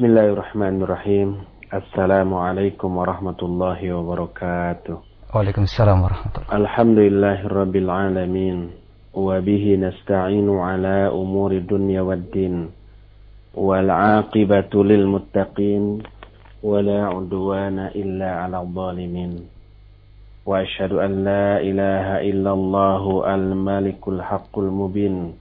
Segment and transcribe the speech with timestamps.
[0.00, 1.44] Bismillahirrahmanirrahim.
[1.68, 4.96] Assalamualaikum warahmatullahi wabarakatuh.
[5.28, 8.72] Waalaikumsalam warahmatullahi Alhamdulillahirabbil alamin.
[9.12, 12.72] Wa bihi nasta'inu ala umuri dunya waddin.
[13.52, 16.00] Wal 'aqibatu lil muttaqin.
[16.64, 19.52] Wala 'udwana illa 'alal zalimin.
[20.48, 23.04] Wa asyhadu an la ilaha illallah
[23.36, 25.36] al-malikul haqqul mubin.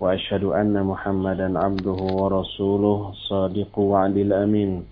[0.00, 4.84] وأشهد أن محمدا عبده ورسوله صادق وعد الأمين.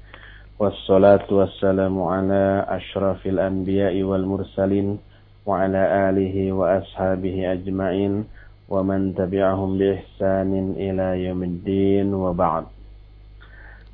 [0.58, 4.98] والصلاة والسلام على أشرف الأنبياء والمرسلين
[5.46, 8.24] وعلى آله وأصحابه أجمعين
[8.68, 12.64] ومن تبعهم بإحسان إلى يوم الدين وبعد.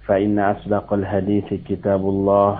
[0.07, 2.53] فإن أصدق الحديث كتاب الله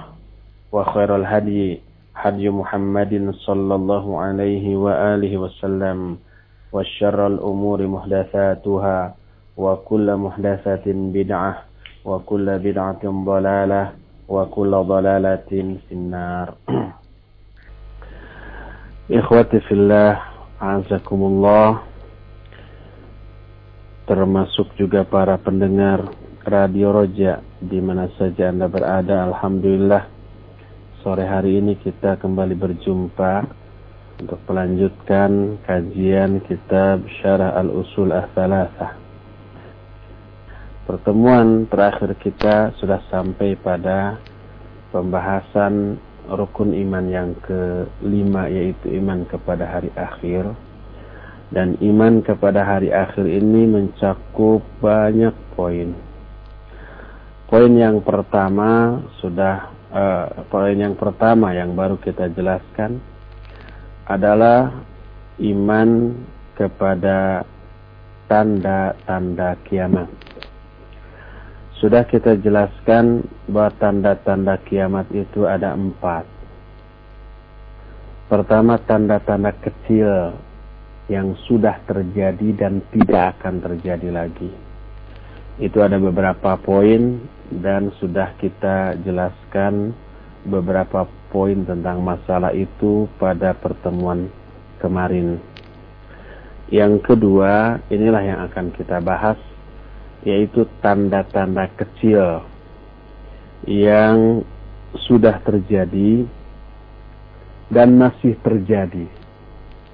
[0.73, 1.81] وخير الهدي
[2.17, 6.17] هدي محمد صلى الله عليه وآله وسلم.
[6.74, 9.00] وشر الأمور محدثاتها
[9.58, 11.54] وكل محدثة بدعة
[12.06, 13.84] وكل بدعة ضلالة
[14.30, 15.52] وكل ضلالة
[15.86, 16.48] في النار
[19.12, 20.14] إخوتي في الله
[20.62, 21.70] أعزكم الله
[24.04, 26.04] termasuk juga para pendengar
[26.44, 30.04] Radio Roja di mana saja Anda berada Alhamdulillah
[31.00, 33.57] sore hari ini kita kembali berjumpa
[34.19, 38.99] untuk melanjutkan kajian kitab Syarah Al-Usul Ats-Tsalatsah.
[40.91, 44.19] Pertemuan terakhir kita sudah sampai pada
[44.91, 50.51] pembahasan rukun iman yang kelima yaitu iman kepada hari akhir.
[51.49, 55.97] Dan iman kepada hari akhir ini mencakup banyak poin.
[57.49, 63.01] Poin yang pertama sudah uh, poin yang pertama yang baru kita jelaskan
[64.09, 64.73] adalah
[65.37, 66.17] iman
[66.57, 67.45] kepada
[68.27, 70.09] tanda-tanda kiamat.
[71.79, 76.27] Sudah kita jelaskan bahwa tanda-tanda kiamat itu ada empat.
[78.27, 80.35] Pertama tanda-tanda kecil
[81.09, 84.51] yang sudah terjadi dan tidak akan terjadi lagi.
[85.63, 89.97] Itu ada beberapa poin dan sudah kita jelaskan
[90.47, 94.31] beberapa poin tentang masalah itu pada pertemuan
[94.79, 95.43] kemarin.
[96.69, 99.41] Yang kedua, inilah yang akan kita bahas,
[100.23, 102.45] yaitu tanda-tanda kecil
[103.65, 104.45] yang
[105.09, 106.29] sudah terjadi
[107.69, 109.05] dan masih terjadi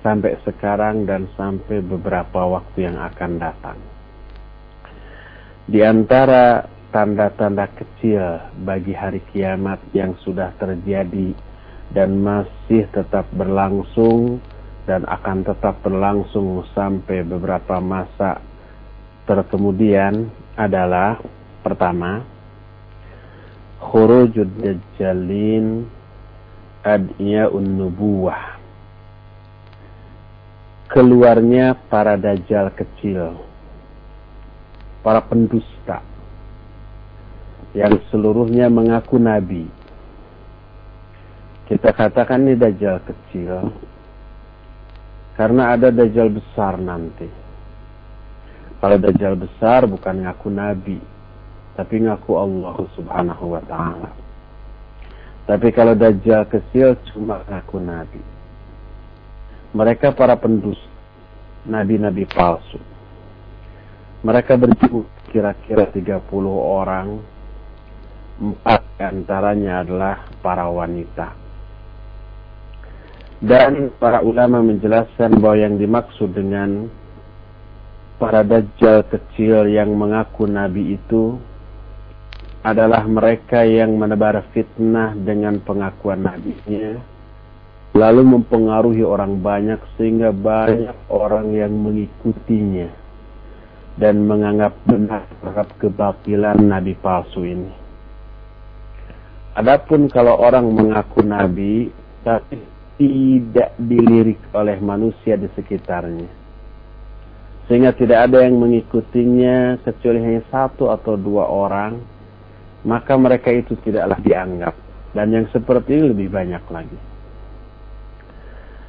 [0.04, 3.78] sampai sekarang dan sampai beberapa waktu yang akan datang.
[5.64, 11.34] Di antara tanda-tanda kecil bagi hari kiamat yang sudah terjadi
[11.90, 14.38] dan masih tetap berlangsung
[14.86, 18.38] dan akan tetap berlangsung sampai beberapa masa.
[19.26, 21.18] Terkemudian adalah
[21.66, 22.22] pertama
[23.82, 25.90] khurujud dajjalin
[26.86, 28.54] adiya'un nubuwah.
[30.94, 33.34] Keluarnya para dajjal kecil
[35.02, 36.13] para pendusta
[37.74, 39.66] yang seluruhnya mengaku nabi.
[41.66, 43.74] Kita katakan ini dajjal kecil
[45.34, 47.26] karena ada dajjal besar nanti.
[48.78, 50.98] Kalau dajjal besar bukan ngaku nabi,
[51.74, 54.10] tapi ngaku Allah Subhanahu wa taala.
[55.44, 58.22] Tapi kalau dajjal kecil cuma ngaku nabi.
[59.74, 60.78] Mereka para pendus
[61.66, 62.78] nabi-nabi palsu.
[64.22, 66.22] Mereka berjumlah kira-kira 30
[66.54, 67.18] orang
[68.40, 71.34] empat antaranya adalah para wanita.
[73.44, 76.88] Dan para ulama menjelaskan bahwa yang dimaksud dengan
[78.16, 81.36] para dajjal kecil yang mengaku nabi itu
[82.64, 86.96] adalah mereka yang menebar fitnah dengan pengakuan nabinya
[87.94, 92.90] lalu mempengaruhi orang banyak sehingga banyak orang yang mengikutinya
[93.94, 97.83] dan menganggap benar terhadap kebatilan nabi palsu ini.
[99.54, 101.94] Adapun kalau orang mengaku nabi
[102.26, 102.58] tapi
[102.98, 106.30] tidak dilirik oleh manusia di sekitarnya.
[107.70, 111.96] Sehingga tidak ada yang mengikutinya kecuali hanya satu atau dua orang,
[112.84, 114.74] maka mereka itu tidaklah dianggap.
[115.14, 116.98] Dan yang seperti ini lebih banyak lagi.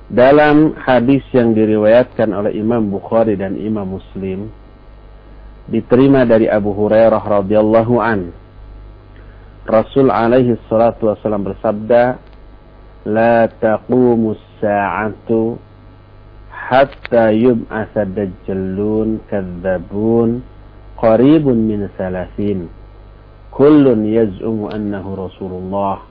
[0.05, 4.49] Dalam hadis yang diriwayatkan oleh Imam Bukhari dan Imam Muslim,
[5.65, 8.29] diterima dari Abu Hurairah radhiyallahu an
[9.65, 12.21] Rasul alaihi salatu wasallam bersabda,
[13.09, 15.57] "La taqumu sa'atu
[16.49, 20.41] hatta yub'atsa dajjalun kadzabun
[20.97, 22.69] qaribun min salasin
[23.55, 26.03] kullun yaz'umu annahu Rasulullah.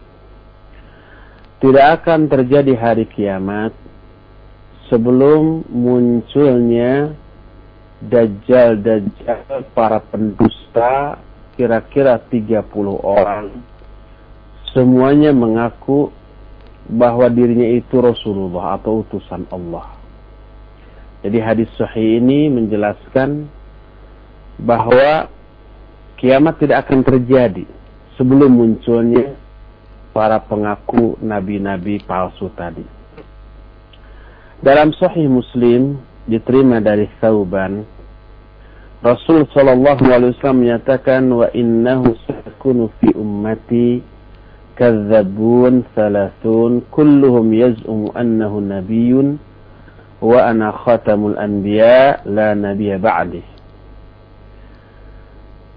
[1.60, 3.72] Tidak akan terjadi hari kiamat
[4.88, 7.12] sebelum munculnya
[8.04, 11.16] dajjal-dajjal para pendusta
[11.54, 12.66] kira-kira 30
[13.02, 13.50] orang
[14.74, 16.10] semuanya mengaku
[16.90, 19.94] bahwa dirinya itu Rasulullah atau utusan Allah.
[21.24, 23.48] Jadi hadis sahih ini menjelaskan
[24.60, 25.32] bahwa
[26.20, 27.64] kiamat tidak akan terjadi
[28.20, 29.32] sebelum munculnya
[30.12, 32.84] para pengaku nabi-nabi palsu tadi.
[34.60, 35.96] Dalam sahih Muslim
[36.28, 37.88] diterima dari Thauban
[39.04, 44.00] Rasul sallallahu alaihi wasallam menyatakan wa innahu sakunu fi ummati
[44.80, 49.36] kadzabun thalathun kulluhum yaz'umu annahu nabiyyun
[50.24, 53.44] wa ana khatamul anbiya la nabiyya ba'di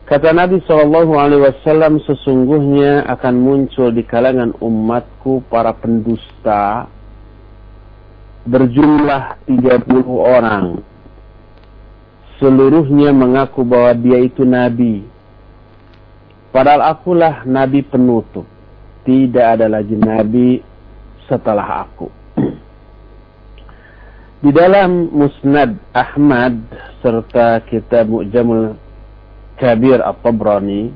[0.07, 6.88] Kata Nabi Shallallahu Alaihi Wasallam sesungguhnya akan muncul di kalangan umatku para pendusta
[8.47, 10.79] berjumlah 30 orang.
[12.38, 15.01] Seluruhnya mengaku bahwa dia itu nabi.
[16.54, 18.45] Padahal akulah nabi penutup.
[19.01, 20.62] Tidak ada lagi nabi
[21.25, 22.13] setelah aku.
[24.45, 26.62] Di dalam Musnad Ahmad
[27.01, 28.78] serta kitab Mu'jamul
[29.57, 30.94] Kabir At-Tabrani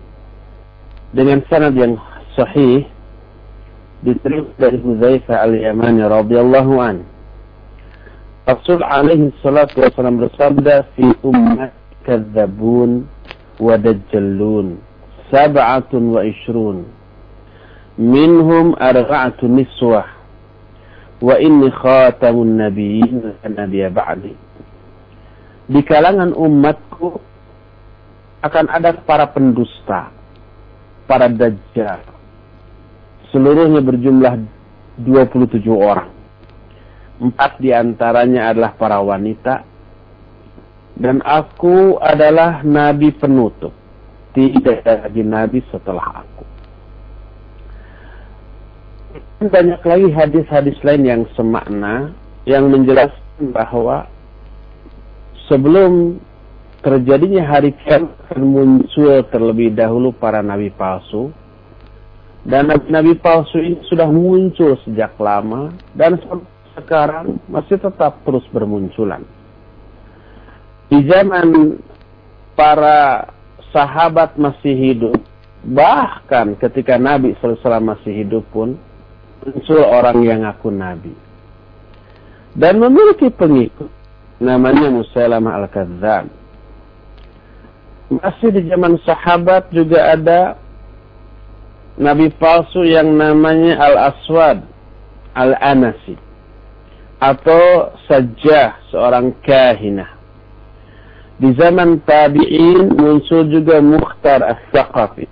[1.10, 1.98] dengan sanad yang
[2.38, 2.86] sahih
[4.06, 7.11] diterima dari Hudzaifah Al-Yamani radhiyallahu anhu
[8.52, 11.72] Rasul alaihi salatu wasallam bersabda fi ummat
[12.04, 13.08] kadzabun
[13.64, 14.76] wa dajjalun
[15.32, 16.84] sab'atun wa ishrun
[17.96, 20.04] minhum arba'atu niswah
[21.24, 24.36] wa inni khatamun nabiyyin nabiyya ba'di.
[25.72, 27.24] Di kalangan umatku
[28.44, 30.12] akan ada para pendusta
[31.08, 32.04] para dajjal.
[33.32, 34.44] Seluruhnya berjumlah
[35.08, 36.21] 27 orang
[37.22, 39.62] Empat di antaranya adalah para wanita.
[40.98, 43.70] Dan aku adalah nabi penutup.
[44.34, 46.44] Tidak ada lagi nabi setelah aku.
[49.46, 52.10] Banyak lagi hadis-hadis lain yang semakna.
[52.50, 54.10] Yang menjelaskan bahwa
[55.46, 56.18] sebelum
[56.82, 61.30] terjadinya hari kiamat muncul terlebih dahulu para nabi palsu
[62.42, 66.18] dan nabi-nabi palsu ini sudah muncul sejak lama dan
[66.76, 69.24] sekarang masih tetap terus bermunculan.
[70.92, 71.80] Di zaman
[72.56, 73.32] para
[73.72, 75.20] sahabat masih hidup,
[75.64, 78.76] bahkan ketika Nabi SAW masih hidup pun,
[79.44, 81.14] muncul orang yang ngaku Nabi.
[82.52, 83.88] Dan memiliki pengikut,
[84.44, 86.28] namanya Musailamah Al-Kadzab.
[88.12, 90.60] Masih di zaman sahabat juga ada
[91.96, 94.68] Nabi palsu yang namanya Al-Aswad
[95.32, 96.31] Al-Anasi
[97.22, 100.18] atau saja seorang kahinah.
[101.38, 105.26] Di zaman tabi'in muncul juga Mukhtar As-Saqafi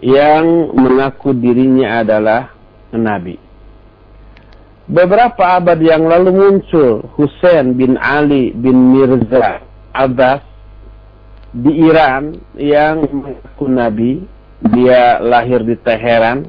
[0.00, 2.52] yang mengaku dirinya adalah
[2.92, 3.36] nabi.
[4.86, 10.44] Beberapa abad yang lalu muncul Hussein bin Ali bin Mirza Abbas
[11.52, 14.12] di Iran yang mengaku nabi.
[14.56, 16.48] Dia lahir di Teheran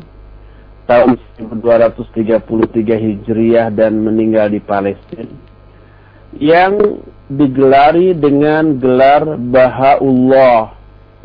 [0.88, 1.20] tahun
[1.62, 2.48] 1233
[2.96, 5.28] Hijriah dan meninggal di Palestina
[6.40, 10.76] yang digelari dengan gelar Bahaullah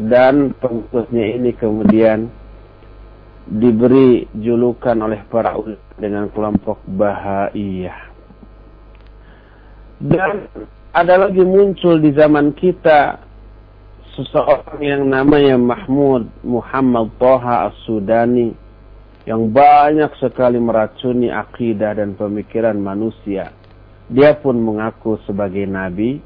[0.03, 2.27] dan pengikutnya ini kemudian
[3.47, 8.11] diberi julukan oleh para ulama dengan kelompok Bahaiyah.
[10.03, 10.51] Dan
[10.91, 13.23] ada lagi muncul di zaman kita
[14.19, 18.53] seseorang yang namanya Mahmud Muhammad Toha As-Sudani
[19.23, 23.55] yang banyak sekali meracuni akidah dan pemikiran manusia.
[24.11, 26.19] Dia pun mengaku sebagai nabi.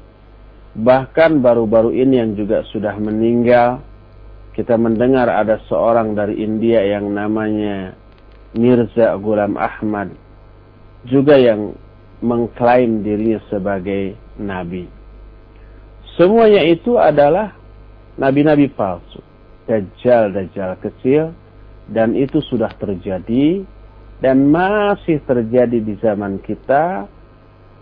[0.77, 3.81] Bahkan baru-baru ini yang juga sudah meninggal,
[4.53, 7.93] kita mendengar ada seorang dari India yang namanya
[8.57, 10.13] Mirza Ghulam Ahmad
[11.05, 11.77] juga yang
[12.21, 14.89] mengklaim dirinya sebagai nabi.
[16.17, 17.53] Semuanya itu adalah
[18.17, 19.21] nabi-nabi palsu.
[19.69, 21.35] Dajjal-dajjal kecil
[21.91, 23.63] dan itu sudah terjadi
[24.19, 27.07] dan masih terjadi di zaman kita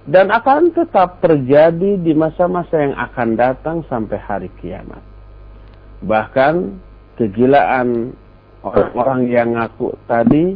[0.05, 5.01] dan akan tetap terjadi di masa-masa yang akan datang sampai hari kiamat.
[6.05, 6.77] Bahkan
[7.17, 8.13] kegilaan
[8.61, 10.53] orang-orang yang ngaku tadi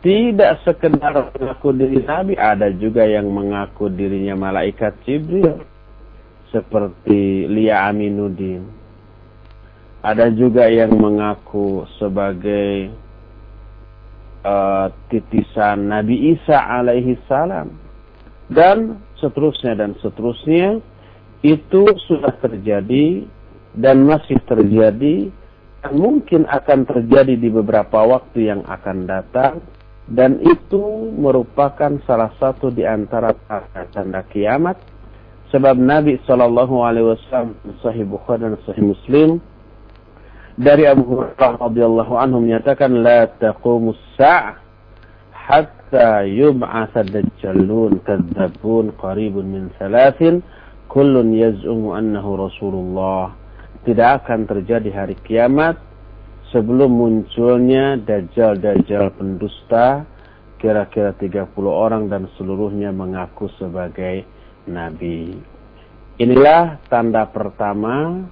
[0.00, 5.60] tidak sekedar mengaku diri Nabi, ada juga yang mengaku dirinya malaikat Jibril
[6.48, 8.79] seperti Lia Aminuddin
[10.00, 12.88] Ada juga yang mengaku sebagai
[14.44, 17.76] uh, titisan Nabi Isa alaihi salam.
[18.50, 20.80] Dan seterusnya dan seterusnya
[21.44, 23.24] itu sudah terjadi
[23.76, 25.30] dan masih terjadi
[25.80, 29.64] dan mungkin akan terjadi di beberapa waktu yang akan datang
[30.10, 30.82] dan itu
[31.16, 33.32] merupakan salah satu di antara
[33.94, 34.76] tanda kiamat
[35.54, 39.38] sebab Nabi Shallallahu Alaihi Wasallam Sahih Bukhari dan Sahih Muslim
[40.58, 44.58] dari Abu Hurairah radhiyallahu anhu menyatakan la taqumus sa'ah
[45.50, 50.42] hatta yub'atsa dajjalun kadzabun qaribun min salasin
[50.86, 53.34] kullun yaz'umu annahu rasulullah.
[53.82, 55.78] Tidak akan terjadi hari kiamat
[56.54, 60.04] sebelum munculnya dajjal-dajjal pendusta
[60.60, 64.28] kira-kira 30 orang dan seluruhnya mengaku sebagai
[64.68, 65.32] nabi.
[66.20, 68.28] Inilah tanda pertama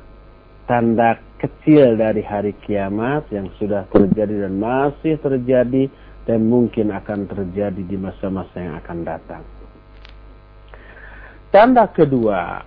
[0.68, 5.86] tanda kecil dari hari kiamat yang sudah terjadi dan masih terjadi
[6.28, 9.42] dan mungkin akan terjadi di masa-masa yang akan datang.
[11.48, 12.60] Tanda kedua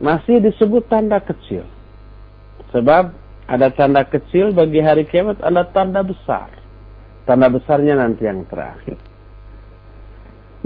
[0.00, 1.68] masih disebut tanda kecil.
[2.72, 3.12] Sebab
[3.46, 6.48] ada tanda kecil bagi hari kiamat, ada tanda besar.
[7.28, 8.96] Tanda besarnya nanti yang terakhir.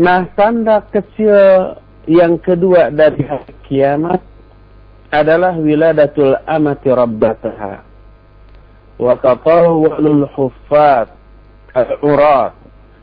[0.00, 1.76] Nah, tanda kecil
[2.08, 4.29] yang kedua dari hari kiamat
[5.10, 7.82] adalah wiladatul amati rabbataha
[9.02, 11.10] wa tatawwalul huffat
[11.74, 12.54] al-urat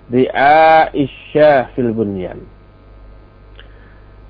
[0.08, 2.40] Aisyah fil bunyan.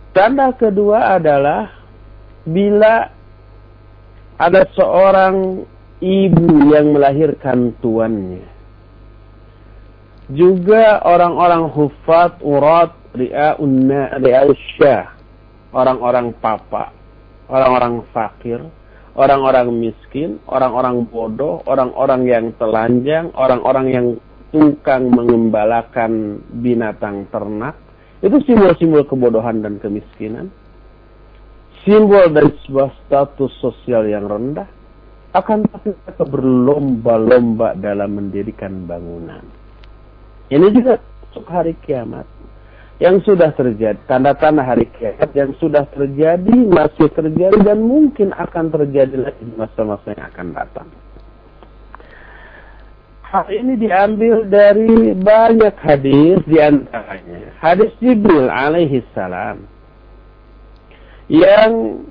[0.10, 1.69] Tanda kedua adalah
[2.50, 3.13] bila
[4.41, 5.62] ada seorang
[6.01, 8.41] ibu yang melahirkan tuannya.
[10.34, 15.13] Juga orang-orang hufat, urat, ri'a'unna, ri'a'usyah.
[15.77, 16.97] Orang-orang papa
[17.48, 18.60] orang-orang fakir,
[19.18, 24.08] orang-orang miskin, orang-orang bodoh, orang-orang yang telanjang, orang-orang yang
[24.54, 27.75] tukang mengembalakan binatang ternak.
[28.24, 30.54] Itu simbol-simbol kebodohan dan kemiskinan.
[31.84, 34.68] Simbol dari sebuah status sosial yang rendah.
[35.36, 39.44] Akan tapi mereka berlomba-lomba dalam mendirikan bangunan.
[40.50, 40.98] Ini juga
[41.30, 42.25] untuk hari kiamat
[42.98, 49.30] yang sudah terjadi, tanda-tanda hari kiamat yang sudah terjadi, masih terjadi dan mungkin akan terjadi
[49.30, 50.88] lagi di masa-masa yang akan datang.
[53.27, 57.54] Hal ini diambil dari banyak hadis di antaranya.
[57.60, 59.68] Hadis Jibril alaihi salam
[61.27, 62.01] yang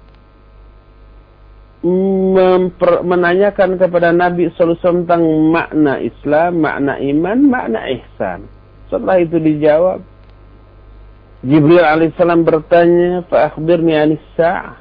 [3.01, 8.45] menanyakan kepada Nabi SAW tentang makna Islam, makna iman, makna ihsan.
[8.93, 10.05] Setelah itu dijawab,
[11.45, 14.81] Jibril alaihissalam bertanya, "Fa'akhbirni anis sa'ah."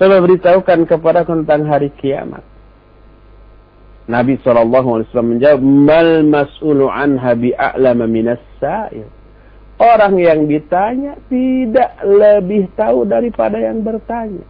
[0.00, 2.42] Coba beritahukan kepada tentang hari kiamat.
[4.10, 9.06] Nabi SAW menjawab, "Mal mas'ulu anha bi'a'lama minas sa'il."
[9.80, 14.44] Orang yang ditanya tidak lebih tahu daripada yang bertanya.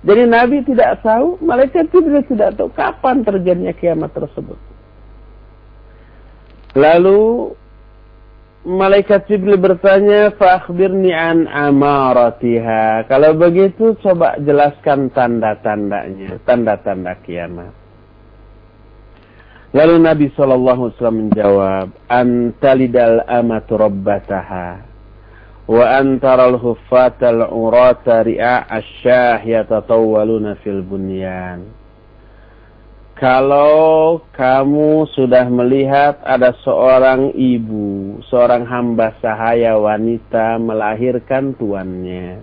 [0.00, 4.56] Jadi Nabi tidak tahu, malaikat Jibril tidak tahu kapan terjadinya kiamat tersebut.
[6.72, 7.52] Lalu
[8.60, 17.72] Malaikat Jibril bertanya, "Fakhbirni an amaratiha." Kalau begitu coba jelaskan tanda-tandanya, tanda-tanda kiamat.
[19.72, 24.84] Lalu Nabi SAW menjawab, "Antalidal amatu rabbataha
[25.64, 28.68] wa antaral huffatal urata ri'a
[29.40, 31.79] yatatawwaluna fil bunyan."
[33.20, 42.40] Kalau kamu sudah melihat ada seorang ibu, seorang hamba sahaya wanita melahirkan tuannya.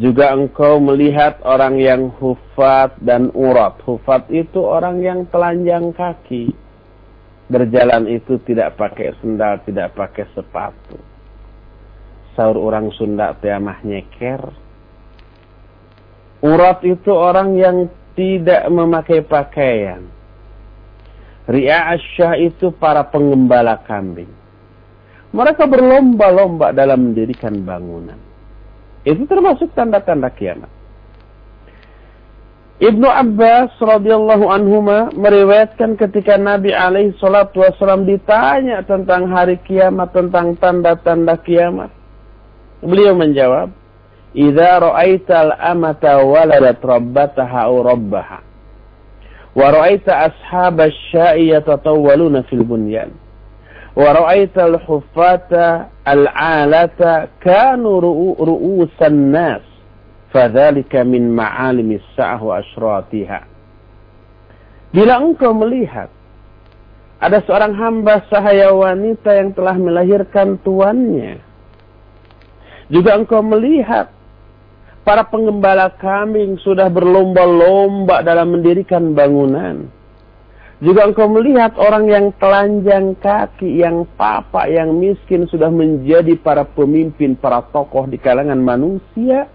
[0.00, 3.76] Juga engkau melihat orang yang hufat dan urat.
[3.84, 6.56] Hufat itu orang yang telanjang kaki.
[7.52, 10.96] Berjalan itu tidak pakai sendal, tidak pakai sepatu.
[12.32, 14.48] Saur orang Sunda tiamah nyeker.
[16.40, 20.02] Urat itu orang yang tidak memakai pakaian.
[21.46, 24.32] Ria asyah itu para pengembala kambing.
[25.30, 28.18] Mereka berlomba-lomba dalam mendirikan bangunan.
[29.06, 30.72] Itu termasuk tanda-tanda kiamat.
[32.76, 34.84] Ibnu Abbas radhiyallahu anhu
[35.16, 41.88] meriwayatkan ketika Nabi alaihi salatu wasallam ditanya tentang hari kiamat, tentang tanda-tanda kiamat.
[42.84, 43.72] Beliau menjawab,
[44.36, 48.38] idza ra'aital amata waladat rabbataha aw rabbaha
[49.56, 53.16] wa ra'aita ashabasy syai yatatawwaluna fil bunyan
[53.96, 58.04] wa ra'aita al-huffata al-alata kanu
[58.36, 59.64] ru'usan nas
[60.36, 63.40] fadzalika min ma'alimis sa'ah asyratiha.
[64.92, 66.12] Bila engkau melihat
[67.16, 71.40] ada seorang hamba sahaya wanita yang telah melahirkan tuannya.
[72.92, 74.12] Juga engkau melihat
[75.06, 79.86] para pengembala kambing sudah berlomba-lomba dalam mendirikan bangunan.
[80.82, 87.32] Juga engkau melihat orang yang telanjang kaki, yang papa, yang miskin sudah menjadi para pemimpin,
[87.38, 89.48] para tokoh di kalangan manusia.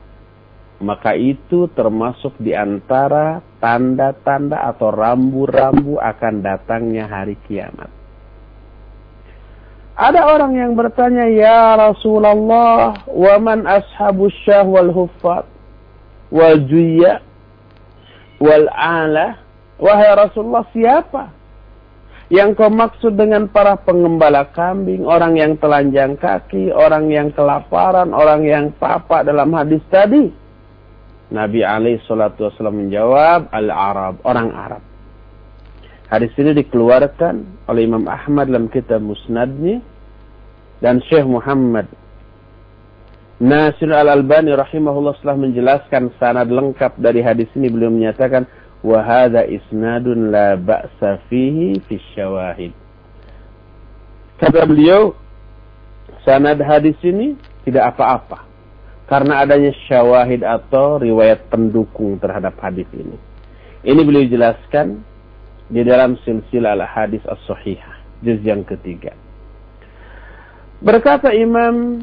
[0.82, 8.01] Maka itu termasuk di antara tanda-tanda atau rambu-rambu akan datangnya hari kiamat.
[10.02, 15.46] Ada orang yang bertanya, Ya Rasulullah, wa man ashabu syah wal huffat,
[16.34, 17.22] wal juya,
[18.42, 19.38] wal ala,
[19.78, 21.30] Wahai Rasulullah siapa?
[22.34, 28.42] Yang kau maksud dengan para pengembala kambing, orang yang telanjang kaki, orang yang kelaparan, orang
[28.42, 30.34] yang papa dalam hadis tadi?
[31.30, 34.84] Nabi Ali Shallallahu Wasallam menjawab, Al-Arab, orang Arab.
[36.10, 39.91] Hadis ini dikeluarkan oleh Imam Ahmad dalam kitab Musnadnya
[40.82, 41.88] dan Syekh Muhammad
[43.42, 48.46] Nasir al-Albani rahimahullah telah menjelaskan sanad lengkap dari hadis ini beliau menyatakan
[48.86, 52.70] wa hadza isnadun la ba'sa fihi fi syawahid.
[54.38, 55.18] Kata beliau
[56.22, 57.34] sanad hadis ini
[57.66, 58.46] tidak apa-apa
[59.10, 63.18] karena adanya syawahid atau riwayat pendukung terhadap hadis ini.
[63.82, 65.02] Ini beliau jelaskan
[65.66, 69.18] di dalam silsilah al-hadis as-sahihah juz yang ketiga
[70.82, 72.02] berkata Imam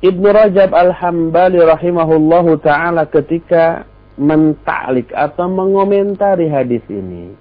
[0.00, 3.84] Ibn Rajab Al-Hambali rahimahullahu taala ketika
[4.16, 7.36] mentalik atau mengomentari hadis ini.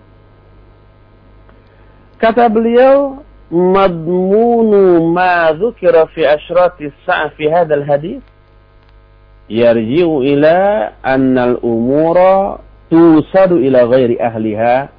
[2.19, 8.21] Kata beliau, madmunu ma dzukira fi asyrati sa'a fi hadzal hadis
[9.49, 12.61] yarji'u ila anna al-umura
[12.93, 14.93] tusadu ila ghairi ahliha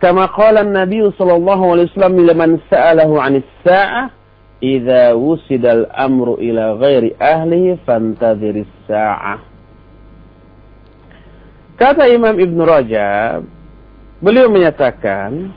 [0.00, 4.19] kama qala an-nabiy sallallahu alaihi wasallam liman sa'alahu 'an as-sa'ah
[4.60, 9.40] idza wusida al-amru ila ghairi ahlihi fantadhir as-sa'ah
[11.80, 13.40] Kata Imam Ibn Rajab,
[14.20, 15.48] beliau menyatakan,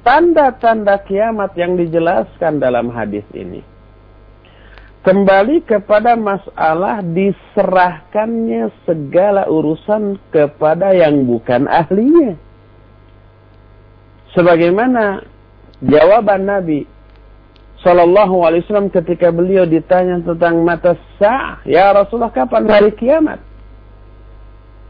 [0.00, 3.60] tanda-tanda kiamat yang dijelaskan dalam hadis ini
[5.06, 12.34] kembali kepada masalah diserahkannya segala urusan kepada yang bukan ahlinya.
[14.34, 15.22] Sebagaimana
[15.78, 16.90] jawaban Nabi
[17.86, 23.38] Sallallahu Alaihi Wasallam ketika beliau ditanya tentang mata sah, ya Rasulullah kapan hari kiamat?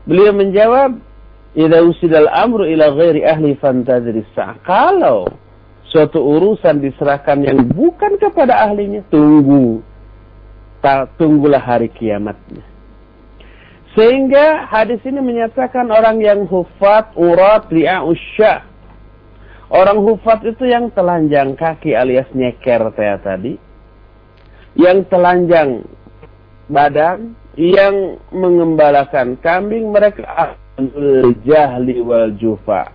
[0.09, 0.97] Beliau menjawab,
[1.53, 4.17] "Idza usidal amru ila ghairi ahli fantazir
[4.65, 5.29] Kalau
[5.93, 9.85] suatu urusan diserahkan yang bukan kepada ahlinya, tunggu.
[11.21, 12.65] Tunggulah hari kiamatnya.
[13.93, 17.69] Sehingga hadis ini menyatakan orang yang hufat, urat,
[18.09, 18.65] usya.
[19.67, 23.59] Orang hufat itu yang telanjang kaki alias nyeker tadi.
[24.79, 25.83] Yang telanjang
[26.71, 30.55] badan, yang mengembalakan kambing mereka
[31.43, 32.93] jahli wal jufa.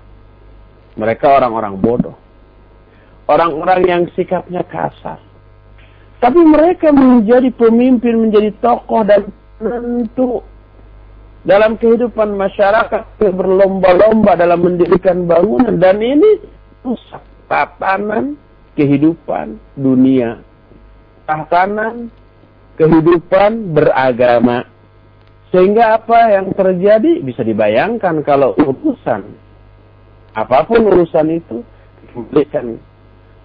[0.95, 2.15] Mereka orang-orang bodoh.
[3.27, 5.19] Orang-orang yang sikapnya kasar.
[6.21, 9.25] Tapi mereka menjadi pemimpin, menjadi tokoh dan
[9.57, 10.45] tentu
[11.41, 16.37] dalam kehidupan masyarakat berlomba-lomba dalam mendirikan bangunan dan ini
[16.81, 18.39] rusak tatanan
[18.79, 20.39] kehidupan dunia.
[21.27, 22.07] Tatanan
[22.79, 24.65] kehidupan beragama.
[25.51, 29.51] Sehingga apa yang terjadi bisa dibayangkan kalau urusan
[30.31, 31.59] apa pun urusan itu
[32.07, 32.79] diberikan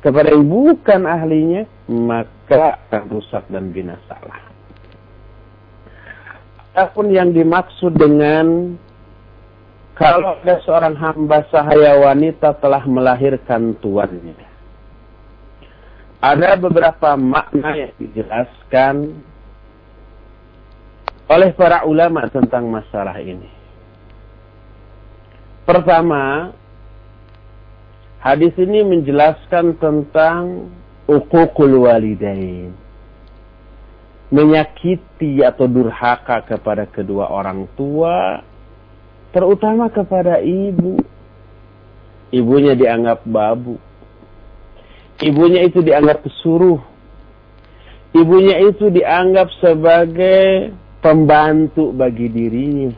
[0.06, 4.38] kepada yang bukan ahlinya maka akan rusak dan binasalah.
[6.78, 8.78] Apa pun yang dimaksud dengan
[9.96, 14.46] kalau ada seorang hamba sahaya wanita telah melahirkan tuannya
[16.20, 19.20] ada beberapa makna yang dijelaskan
[21.26, 23.50] oleh para ulama tentang masalah ini.
[25.66, 26.54] Pertama,
[28.22, 30.70] hadis ini menjelaskan tentang
[31.10, 32.70] uququl walidain.
[34.30, 38.42] Menyakiti atau durhaka kepada kedua orang tua,
[39.30, 41.00] terutama kepada ibu.
[42.34, 43.78] Ibunya dianggap babu
[45.16, 46.76] Ibunya itu dianggap pesuruh.
[48.12, 52.92] Ibunya itu dianggap sebagai pembantu bagi dirinya.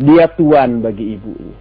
[0.00, 1.58] Dia tuan bagi ibunya.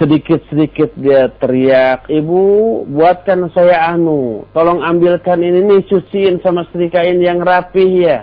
[0.00, 2.42] Sedikit-sedikit dia teriak, Ibu
[2.90, 8.18] buatkan saya anu, tolong ambilkan ini nih, cuciin sama setrikain yang rapih ya.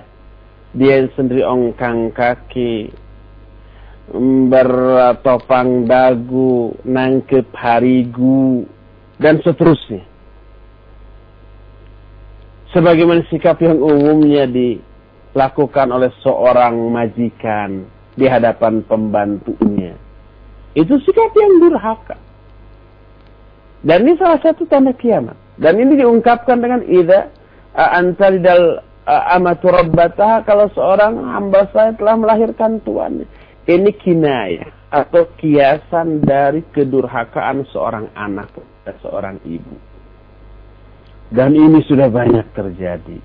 [0.76, 2.92] dia sendiri ongkang kaki,
[4.50, 8.66] bertopang dagu, nangkep harigu,
[9.22, 10.02] dan seterusnya.
[12.74, 19.98] Sebagaimana sikap yang umumnya dilakukan oleh seorang majikan di hadapan pembantunya.
[20.78, 22.18] Itu sikap yang durhaka.
[23.82, 25.34] Dan ini salah satu tanda kiamat.
[25.58, 27.32] Dan ini diungkapkan dengan ida
[27.74, 33.26] antalidal amatu rabbataha kalau seorang hamba saya telah melahirkan tuannya.
[33.70, 38.50] Ini kinaya atau kiasan dari kedurhakaan seorang anak
[38.82, 39.78] dan seorang ibu.
[41.30, 43.22] Dan ini sudah banyak terjadi.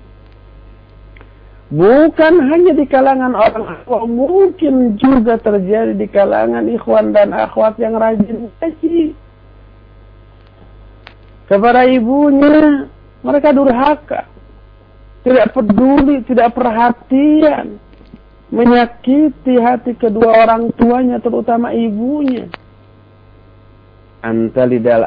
[1.73, 7.97] Bukan hanya di kalangan orang awam, mungkin juga terjadi di kalangan ikhwan dan akhwat yang
[7.97, 9.17] rajin ngaji.
[11.49, 12.85] Kepada ibunya,
[13.25, 14.29] mereka durhaka
[15.25, 17.81] tidak peduli, tidak perhatian,
[18.49, 22.49] menyakiti hati kedua orang tuanya, terutama ibunya.
[24.25, 25.05] Antalidal.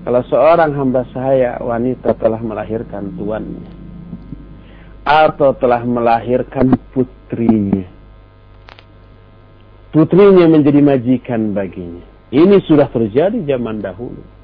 [0.00, 3.68] Kalau seorang hamba saya wanita telah melahirkan tuannya
[5.04, 7.84] atau telah melahirkan putrinya.
[9.90, 12.04] Putrinya menjadi majikan baginya.
[12.30, 14.39] Ini sudah terjadi zaman dahulu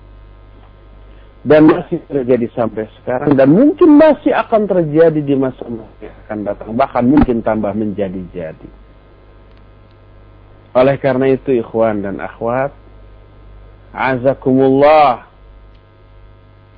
[1.47, 3.39] dan masih terjadi sampai sekarang.
[3.39, 6.69] Dan mungkin masih akan terjadi di masa-masa yang akan datang.
[6.75, 8.69] Bahkan mungkin tambah menjadi-jadi.
[10.75, 12.75] Oleh karena itu ikhwan dan akhwat
[13.95, 15.31] azakumullah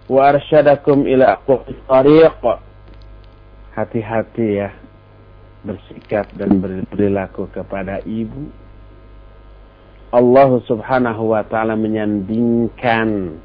[0.06, 1.40] wa arsyadakum ila
[1.88, 2.38] tariq.
[3.72, 4.70] Hati-hati ya
[5.64, 8.52] bersikap dan berperilaku kepada ibu.
[10.12, 13.38] Allah subhanahu wa ta'ala menyandingkan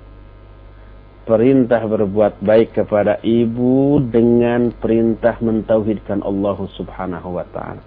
[1.23, 7.83] perintah berbuat baik kepada ibu dengan perintah mentauhidkan Allah Subhanahu wa taala.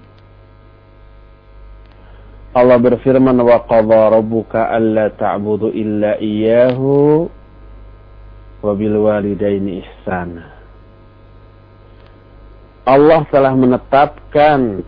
[2.56, 7.28] Allah berfirman wa qadha rabbuka alla ta'budu illa iyyahu
[8.64, 10.56] wa bil walidaini ihsana.
[12.88, 14.80] Allah telah menetapkan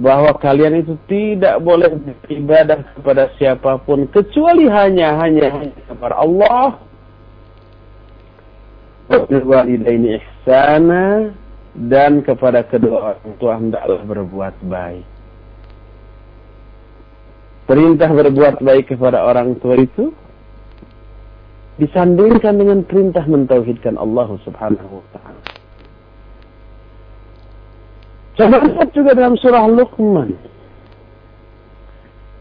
[0.00, 1.92] bahwa kalian itu tidak boleh
[2.24, 6.80] beribadah kepada siapa pun kecuali hanya hanya, kepada Allah.
[9.90, 11.34] Ihsana
[11.74, 15.04] dan kepada kedua orang tua hendaklah berbuat baik.
[17.68, 20.14] Perintah berbuat baik kepada orang tua itu
[21.78, 25.49] disandingkan dengan perintah mentauhidkan Allah Subhanahu wa taala.
[28.40, 30.32] Lihat juga dalam surah Luqman.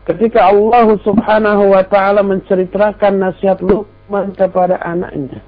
[0.07, 5.43] Ketika Allah subhanahu wa ta'ala menceritakan nasihat Luqman kepada anaknya.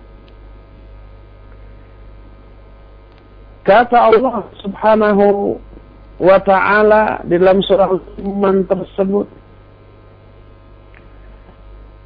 [3.64, 5.56] Kata Allah subhanahu
[6.20, 9.28] wa ta'ala dalam surah Luqman tersebut.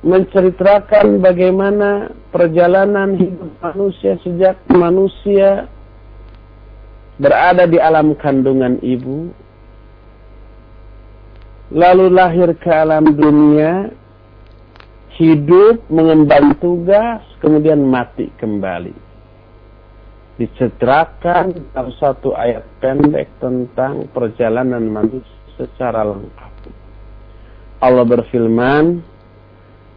[0.05, 5.65] Menceritakan bagaimana perjalanan hidup manusia sejak manusia
[7.15, 9.31] berada di alam kandungan ibu,
[11.71, 13.89] lalu lahir ke alam dunia,
[15.15, 18.93] hidup, mengemban tugas, kemudian mati kembali.
[20.35, 26.51] Diceritakan dalam satu ayat pendek tentang perjalanan manusia secara lengkap.
[27.79, 28.99] Allah berfirman,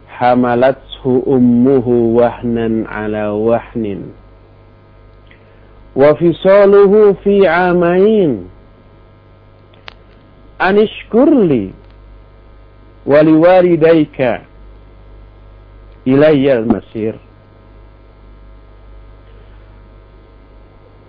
[0.07, 4.15] Hamalathu ummuhu wahnan ala wahnin
[5.99, 8.47] wa fisaluhu fi amain
[10.59, 11.75] anishkurli
[13.05, 14.41] waliwalidaika
[16.05, 17.19] ilayyal masir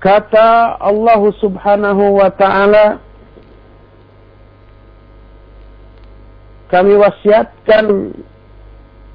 [0.03, 2.99] kata Allah subhanahu wa ta'ala
[6.71, 8.15] kami wasiatkan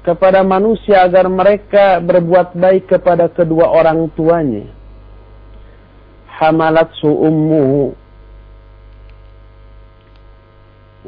[0.04, 4.75] kepada manusia agar mereka berbuat baik kepada kedua orang tuanya
[6.36, 7.96] hamalatsu ummuhu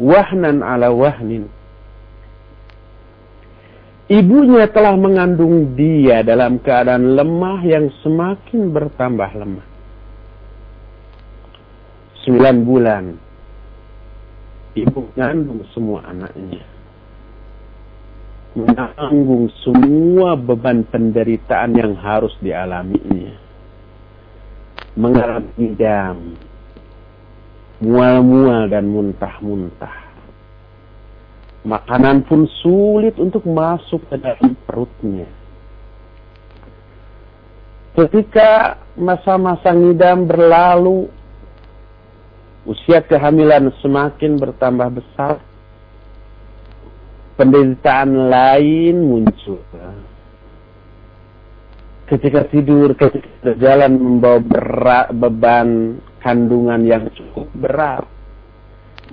[0.01, 1.53] wahnan ala wahnin
[4.09, 9.69] Ibunya telah mengandung dia dalam keadaan lemah yang semakin bertambah lemah.
[12.25, 13.05] Sembilan bulan.
[14.81, 16.65] Ibu mengandung semua anaknya.
[18.57, 23.48] Menanggung semua beban penderitaan yang harus dialaminya
[24.99, 26.35] mengalami idam,
[27.79, 30.11] mual-mual dan muntah-muntah.
[31.63, 35.31] Makanan pun sulit untuk masuk ke dalam perutnya.
[37.95, 41.07] Ketika masa-masa ngidam berlalu,
[42.67, 45.39] usia kehamilan semakin bertambah besar,
[47.39, 49.63] penderitaan lain muncul.
[52.09, 58.09] Ketika tidur, ketika berjalan membawa berat, beban kandungan yang cukup berat.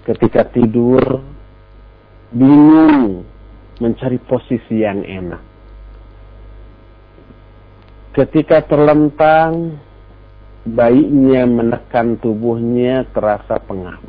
[0.07, 1.19] Ketika tidur,
[2.31, 3.27] bingung
[3.83, 5.55] mencari posisi yang enak
[8.15, 9.75] Ketika terlentang,
[10.63, 13.99] bayinya menekan tubuhnya terasa pengap.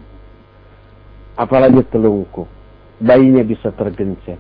[1.35, 2.47] Apalagi telungkup,
[3.03, 4.39] bayinya bisa tergencet.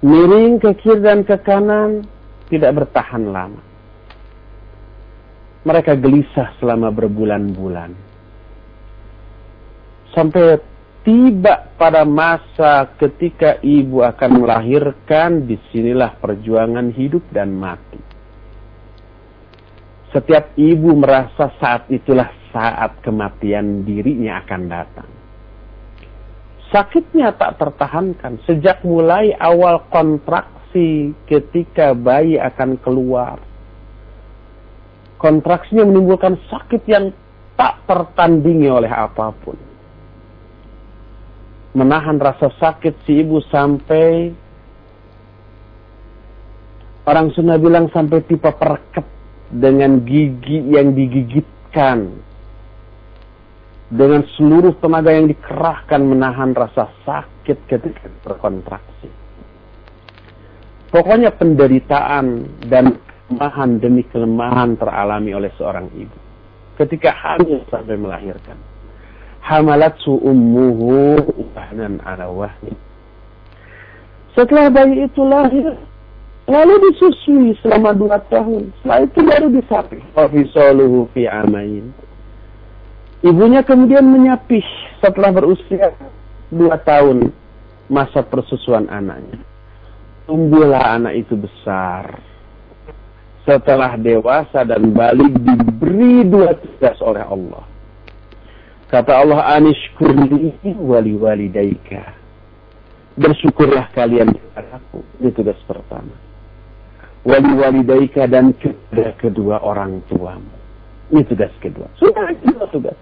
[0.00, 2.08] Miring ke kiri dan ke kanan
[2.52, 3.62] tidak bertahan lama.
[5.64, 7.96] Mereka gelisah selama berbulan-bulan.
[10.12, 10.60] Sampai
[11.00, 18.12] tiba pada masa ketika ibu akan melahirkan, di sinilah perjuangan hidup dan mati.
[20.12, 25.08] Setiap ibu merasa saat itulah saat kematian dirinya akan datang.
[26.68, 29.88] Sakitnya tak tertahankan sejak mulai awal
[30.72, 33.36] kontraksi ketika bayi akan keluar.
[35.20, 37.12] Kontraksinya menimbulkan sakit yang
[37.54, 39.54] tak tertandingi oleh apa pun
[41.72, 44.28] menahan rasa sakit si ibu sampai
[47.08, 49.06] orang Sunda bilang sampai tipe pereket
[49.48, 52.12] dengan gigi yang digigitkan
[53.92, 59.21] dengan seluruh tenaga yang dikerahkan menahan rasa sakit ketika berkontraksi.
[60.92, 63.00] Pokoknya penderitaan dan
[63.32, 66.18] kelemahan demi kelemahan teralami oleh seorang ibu
[66.76, 68.60] ketika hamil sampai melahirkan
[69.42, 71.24] hamalatsu ummuhu
[71.56, 72.76] wahnan ala wahni.
[74.32, 75.76] Setelah bayi itu lahir,
[76.48, 78.72] lalu disusui selama dua tahun.
[78.80, 79.98] Setelah itu baru disapi.
[80.16, 81.92] Wafisaluhu fi amain.
[83.20, 84.64] Ibunya kemudian menyapih
[85.04, 85.92] setelah berusia
[86.48, 87.30] dua tahun
[87.92, 89.51] masa persusuan anaknya.
[90.26, 92.18] Tumbuhlah anak itu besar.
[93.42, 97.72] Setelah dewasa dan balik diberi dua tugas oleh Allah
[98.92, 102.12] Kata Allah, anishkurli wali walidaika.
[103.16, 105.00] Bersyukurlah kalian kepadaku.
[105.16, 106.12] Ini tugas pertama.
[107.24, 110.52] Wali walidaika dan kepada kedua orang tuamu.
[111.08, 111.88] Ini tugas kedua.
[111.96, 112.98] Sudah kedua tugas.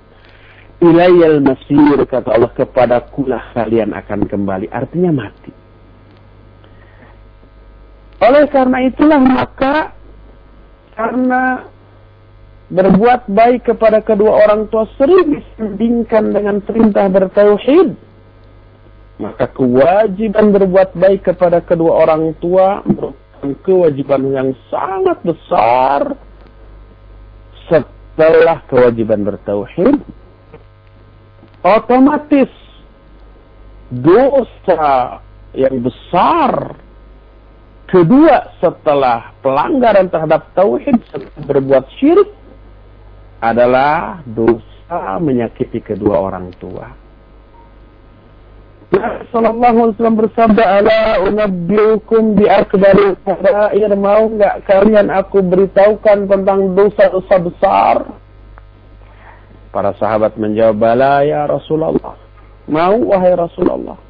[0.78, 4.70] Ilayal masir, kata Allah, kepada kulah kalian akan kembali.
[4.70, 5.50] Artinya mati.
[8.20, 9.96] Oleh karena itulah maka
[10.92, 11.64] karena
[12.70, 17.98] berbuat baik kepada kedua orang tua sering disandingkan dengan perintah bertauhid
[19.20, 26.16] maka kewajiban berbuat baik kepada kedua orang tua merupakan kewajiban yang sangat besar
[27.68, 30.00] setelah kewajiban bertauhid.
[31.60, 32.48] Otomatis
[33.92, 35.20] dosa
[35.52, 36.80] yang besar
[37.90, 40.96] kedua setelah pelanggaran terhadap tauhid
[41.44, 42.30] berbuat syirik
[43.42, 46.86] adalah dosa menyakiti kedua orang tua.
[48.90, 56.26] Nabi Sallallahu Alaihi Wasallam bersabda, "Ala unabbiukum bi akbaril kabair." Mau nggak kalian aku beritahukan
[56.26, 57.96] tentang dosa-dosa besar?
[59.70, 62.18] Para sahabat menjawab, "Bala ya Rasulullah."
[62.66, 64.09] Mau wahai Rasulullah.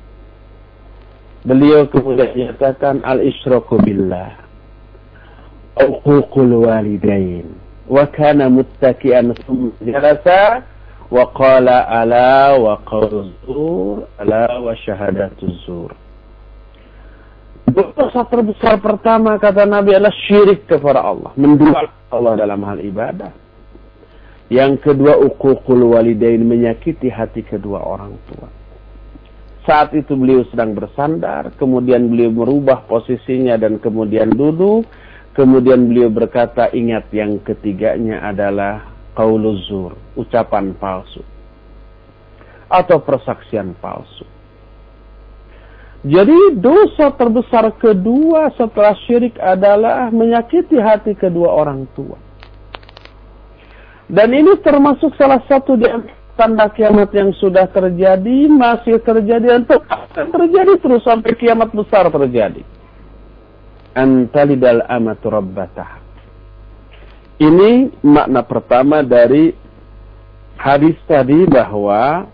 [1.41, 4.37] Beliau kemudian menyatakan al-isyraku billah.
[5.81, 7.49] Uququl walidain.
[7.89, 9.33] Wa kana muttaki'an
[9.81, 10.63] jalasa
[11.09, 15.91] wa qala ala wa qawzur ala wa syahadatu zur.
[17.71, 21.31] Dosa terbesar pertama kata Nabi adalah syirik kepada Allah.
[21.39, 23.31] mendual Allah dalam hal ibadah.
[24.51, 28.51] Yang kedua, ukukul walidain menyakiti hati kedua orang tua.
[29.69, 34.89] Saat itu beliau sedang bersandar, kemudian beliau merubah posisinya dan kemudian duduk
[35.31, 38.83] Kemudian beliau berkata, ingat yang ketiganya adalah
[39.15, 41.23] qauluzur, ucapan palsu.
[42.67, 44.27] Atau persaksian palsu.
[46.01, 52.19] Jadi dosa terbesar kedua setelah syirik adalah menyakiti hati kedua orang tua.
[54.11, 55.87] Dan ini termasuk salah satu di
[56.41, 59.61] tanda kiamat yang sudah terjadi, masih terjadi,
[60.17, 62.65] dan terjadi terus sampai kiamat besar terjadi
[63.95, 65.99] antalidal amatu rabbatah.
[67.41, 69.49] Ini makna pertama dari
[70.61, 72.29] hadis tadi bahwa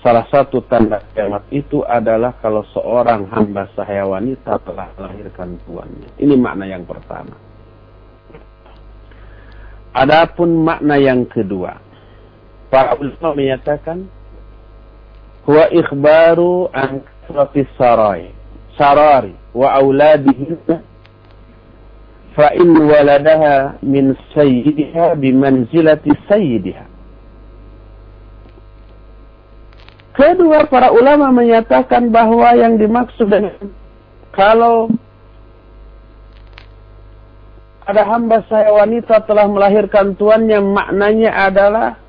[0.00, 6.08] salah satu tanda kiamat itu adalah kalau seorang hamba sahaya wanita telah melahirkan tuannya.
[6.16, 7.36] Ini makna yang pertama.
[9.90, 11.76] Adapun makna yang kedua,
[12.70, 14.06] para ulama menyatakan
[15.44, 18.30] huwa ikhbaru an kasrati sarai
[18.80, 20.56] sarari wa auladihi
[22.32, 26.88] fa in waladaha min sayyidiha bimanzilati sayyidiha.
[30.16, 33.56] Kedua, para ulama menyatakan bahwa yang dimaksud dengan
[34.32, 34.88] kalau
[37.84, 41.99] ada hamba saya wanita telah melahirkan tuannya, maknanya adalah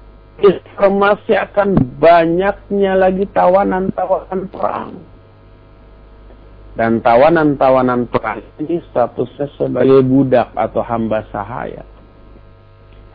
[0.41, 4.91] informasi akan banyaknya lagi tawanan-tawanan perang.
[6.71, 11.83] Dan tawanan-tawanan perang ini statusnya sebagai budak atau hamba sahaya.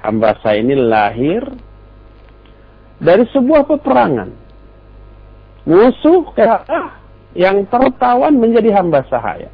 [0.05, 1.43] Hamba saya ini lahir
[3.03, 4.31] dari sebuah peperangan
[5.67, 7.01] musuh kalah
[7.35, 9.51] yang tertawan menjadi hamba sahaya.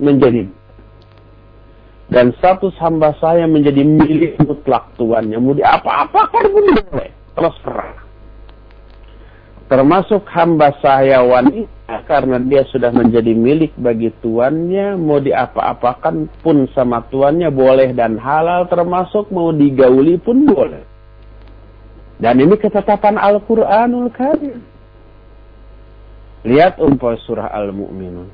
[0.00, 0.59] Menjadi
[2.10, 5.38] dan status hamba saya menjadi milik mutlak tuannya.
[5.38, 7.10] Mau di apa-apakan pun boleh.
[7.38, 7.98] Terus perang.
[9.70, 14.98] Termasuk hamba saya wanita karena dia sudah menjadi milik bagi tuannya.
[14.98, 18.66] Mau diapa-apakan pun sama tuannya boleh dan halal.
[18.66, 20.82] Termasuk mau digauli pun boleh.
[22.18, 24.58] Dan ini ketetapan Al-Quranul Karim.
[26.42, 28.28] Lihat umpah surah Al-Mu'minun.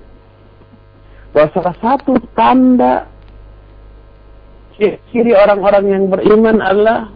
[1.36, 3.12] Bahwa salah satu tanda
[4.76, 7.08] ciri orang-orang yang beriman adalah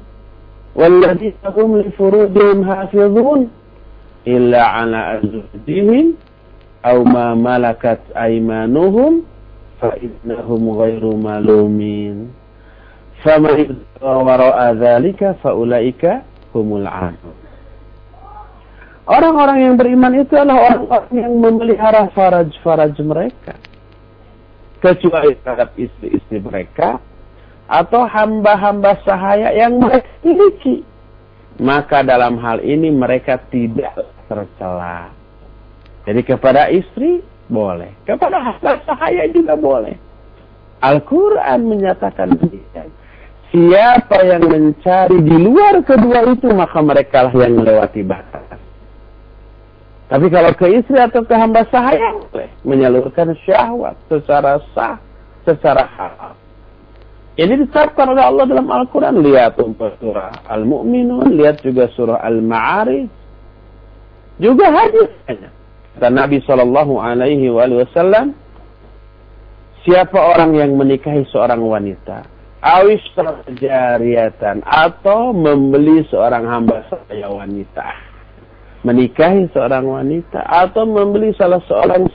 [0.73, 3.53] walladzina hum li furujihim hafizun
[4.25, 6.17] illa ala azwajihim
[6.85, 9.25] aw ma malakat aymanuhum
[9.81, 12.33] fa innahum ghairu malumin.
[13.21, 16.25] Faman wara'a dzalika fa ulaika
[16.57, 17.37] humul 'adun.
[19.11, 23.59] Orang-orang yang beriman itu adalah orang-orang yang memelihara faraj-faraj mereka.
[24.81, 27.03] Kecuali terhadap istri-istri mereka
[27.71, 30.83] atau hamba-hamba sahaya yang mereka miliki.
[31.63, 33.95] Maka dalam hal ini mereka tidak
[34.27, 35.15] tercela.
[36.03, 37.95] Jadi kepada istri boleh.
[38.03, 39.95] Kepada hamba sahaya juga boleh.
[40.83, 42.35] Al-Quran menyatakan.
[43.51, 48.47] Siapa yang mencari di luar kedua itu maka mereka lah yang melewati batas.
[50.11, 54.99] Tapi kalau ke istri atau ke hamba sahaya boleh menyalurkan syahwat secara sah,
[55.47, 56.40] secara halal.
[57.41, 59.25] Ini ditetapkan oleh Allah dalam Al-Quran.
[59.25, 59.57] Lihat
[59.97, 63.09] surah Al-Mu'minun, lihat juga surah Al-Ma'arij.
[64.37, 65.49] Juga hadisnya.
[65.97, 68.37] Dan Nabi Wasallam,
[69.89, 72.29] siapa orang yang menikahi seorang wanita,
[72.61, 78.11] awis terjariatan atau membeli seorang hamba sahaya wanita
[78.81, 82.09] menikahi seorang wanita atau membeli salah seorang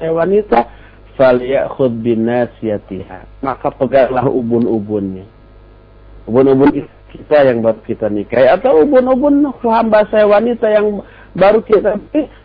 [0.00, 0.64] wanita
[1.18, 3.42] falyakhud binasiyatiha.
[3.42, 5.26] Maka peganglah ubun-ubunnya.
[6.30, 8.46] Ubun-ubun kita yang baru kita nikahi.
[8.46, 11.02] Atau ubun-ubun hamba saya wanita yang
[11.36, 12.00] baru kita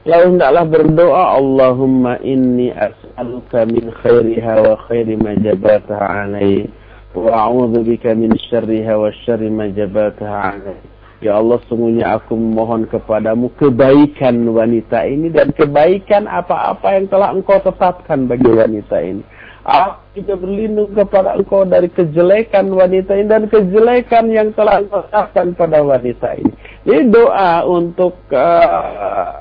[0.05, 6.69] lalu hendaklah berdoa Allahumma inni as'aluka min khairiha wa khairi ma jabataha alaihi
[7.17, 10.92] wa a'udzu bika min syarriha wa syarri ma jabataha alaihi
[11.23, 17.63] Ya Allah, sungguhnya aku memohon kepadamu kebaikan wanita ini dan kebaikan apa-apa yang telah engkau
[17.63, 19.23] tetapkan bagi wanita ini.
[19.63, 25.55] Aku juga berlindung kepada engkau dari kejelekan wanita ini dan kejelekan yang telah engkau tetapkan
[25.55, 26.51] pada wanita ini.
[26.83, 29.31] Ini doa untuk uh,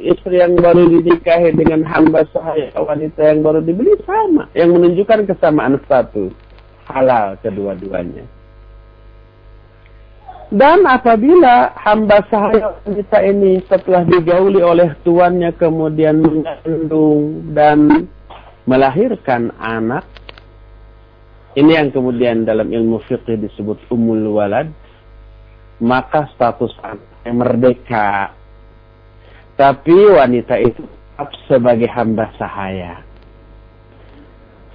[0.00, 4.48] istri yang baru dinikahi dengan hamba sahaya wanita yang baru dibeli sama.
[4.56, 6.32] Yang menunjukkan kesamaan status.
[6.88, 8.24] Halal kedua-duanya.
[10.52, 18.04] Dan apabila hamba sahaya wanita ini setelah digauli oleh tuannya kemudian mengandung dan
[18.68, 20.04] melahirkan anak,
[21.56, 24.68] ini yang kemudian dalam ilmu fikih disebut umul walad,
[25.80, 28.12] maka status anaknya merdeka.
[29.56, 33.00] Tapi wanita itu tetap sebagai hamba sahaya.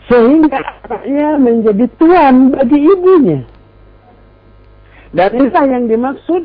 [0.09, 3.56] Sehingga anaknya menjadi tuan bagi ibunya.
[5.15, 6.43] Dan inilah yang dimaksud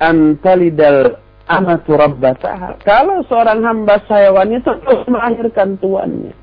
[0.00, 2.80] antalidal amatu rabbataha.
[2.86, 6.34] Kalau seorang hamba saya wanita terus melahirkan tuannya.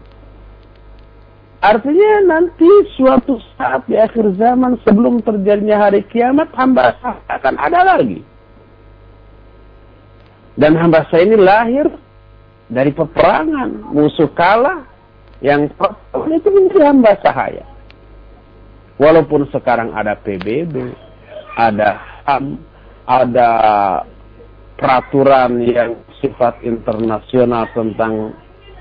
[1.60, 7.80] Artinya nanti suatu saat di akhir zaman sebelum terjadinya hari kiamat hamba saya akan ada
[7.84, 8.24] lagi.
[10.56, 11.88] Dan hamba saya ini lahir
[12.72, 14.88] dari peperangan, musuh kalah,
[15.44, 15.68] yang
[16.32, 17.66] itu menjadi hamba sahaya.
[19.00, 20.92] Walaupun sekarang ada PBB,
[21.60, 21.90] ada
[22.24, 22.46] HAM,
[23.04, 23.52] ada
[24.80, 28.32] peraturan yang sifat internasional tentang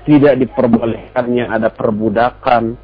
[0.07, 2.79] tidak diperbolehkannya ada perbudakan,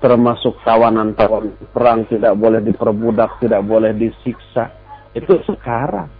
[0.00, 4.72] termasuk tawanan-tawanan perang tidak boleh diperbudak, tidak boleh disiksa.
[5.12, 6.10] Itu sekarang.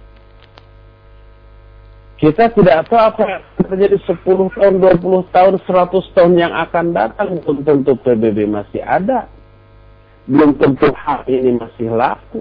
[2.14, 7.28] Kita tidak tahu apa yang terjadi 10 tahun, 20 tahun, 100 tahun yang akan datang.
[7.42, 9.26] Belum tentu PBB masih ada.
[10.24, 12.40] Belum tentu hal ini masih laku.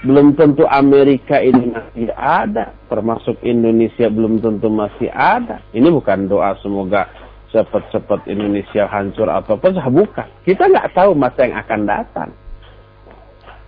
[0.00, 2.72] Belum tentu Amerika ini masih ada.
[2.88, 5.60] Termasuk Indonesia belum tentu masih ada.
[5.76, 7.04] Ini bukan doa semoga
[7.50, 10.28] cepat-cepat Indonesia hancur atau apa bukan.
[10.46, 12.30] Kita nggak tahu masa yang akan datang.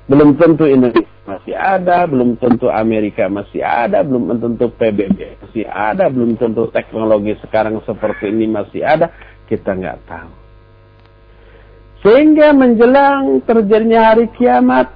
[0.08, 6.10] Belum tentu Indonesia masih ada, belum tentu Amerika masih ada, belum tentu PBB masih ada,
[6.10, 9.12] belum tentu teknologi sekarang seperti ini masih ada.
[9.46, 10.30] Kita nggak tahu.
[12.02, 14.90] Sehingga menjelang terjadinya hari kiamat,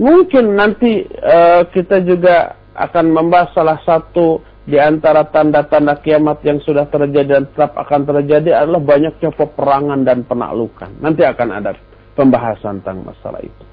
[0.00, 6.88] mungkin nanti uh, kita juga akan membahas salah satu di antara tanda-tanda kiamat yang sudah
[6.88, 10.90] terjadi dan tetap akan terjadi adalah banyaknya peperangan dan penaklukan.
[11.04, 11.76] Nanti akan ada
[12.16, 13.64] pembahasan tentang masalah itu.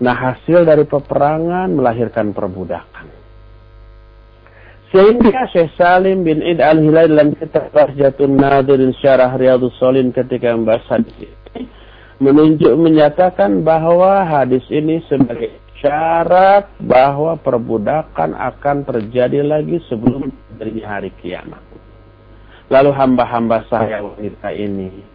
[0.00, 3.06] Nah hasil dari peperangan melahirkan perbudakan.
[4.92, 10.84] Sehingga Syekh Salim bin Id al-Hilal dalam kitab Bahjatun Nadirin Syarah Riyadus Solin ketika membahas
[10.92, 11.41] hadis
[12.22, 21.10] menunjuk menyatakan bahwa hadis ini sebagai syarat bahwa perbudakan akan terjadi lagi sebelum terjadinya hari
[21.18, 21.62] kiamat.
[22.70, 25.12] Lalu hamba-hamba saya wanita ini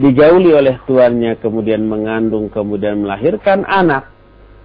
[0.00, 4.08] digauli oleh tuannya kemudian mengandung kemudian melahirkan anak.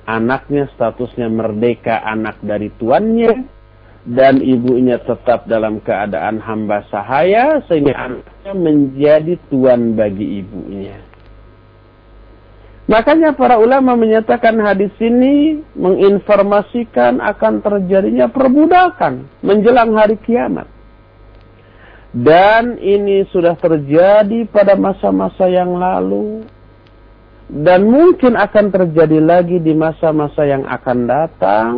[0.03, 3.47] Anaknya statusnya merdeka anak dari tuannya
[4.03, 11.12] dan ibunya tetap dalam keadaan hamba sahaya sehingga anaknya menjadi tuan bagi ibunya.
[12.83, 20.67] Makanya para ulama menyatakan hadis ini menginformasikan akan terjadinya perbudakan menjelang hari kiamat.
[22.11, 26.43] Dan ini sudah terjadi pada masa-masa yang lalu.
[27.47, 31.71] Dan mungkin akan terjadi lagi di masa-masa yang akan datang.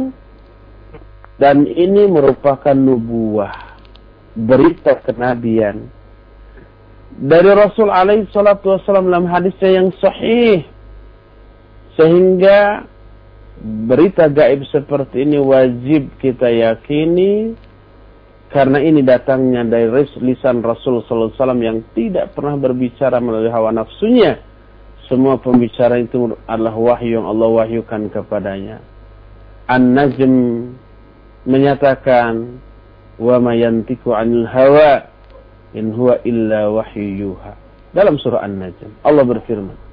[1.37, 3.77] Dan ini merupakan nubuah.
[4.35, 5.85] Berita kenabian.
[7.15, 10.74] Dari Rasul alaihi salatu wasallam dalam hadisnya yang sahih
[11.95, 12.83] sehingga
[13.63, 17.55] berita gaib seperti ini wajib kita yakini
[18.51, 19.87] karena ini datangnya dari
[20.23, 24.39] lisan Rasul sallallahu alaihi wasallam yang tidak pernah berbicara melalui hawa nafsunya.
[25.11, 28.81] Semua pembicara itu adalah wahyu yang Allah wahyukan kepadanya.
[29.69, 30.33] An-Najm
[31.45, 32.57] menyatakan
[33.21, 35.03] wa ma yantiku 'anil hawa
[35.77, 37.53] in huwa illa wahyu yuha.
[37.93, 39.84] Dalam surah An-Najm Allah berfirman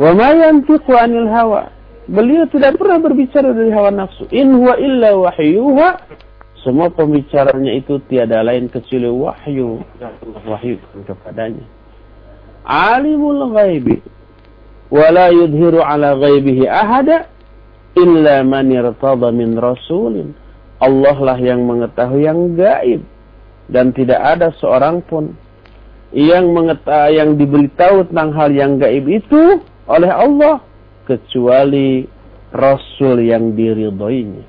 [0.00, 1.68] Wa ma hawa.
[2.08, 4.24] Beliau tidak pernah berbicara dari hawa nafsu.
[4.32, 5.88] In huwa illa wahyuha.
[6.64, 9.80] Semua pembicaranya itu tiada lain kecuali wahyu
[10.48, 11.64] wahyukan kepadanya.
[12.64, 14.00] Alimul ghaibi.
[14.88, 17.28] Wa la yudhiru ala ghaibihi ahada
[17.96, 20.32] illa man irtada min rasulin.
[20.80, 23.04] Allah lah yang mengetahui yang gaib
[23.68, 25.36] dan tidak ada seorang pun
[26.10, 29.60] yang mengetahui yang diberitahu tentang hal yang gaib itu
[29.90, 30.62] oleh Allah
[31.02, 32.06] kecuali
[32.54, 34.46] Rasul yang diridhoinya.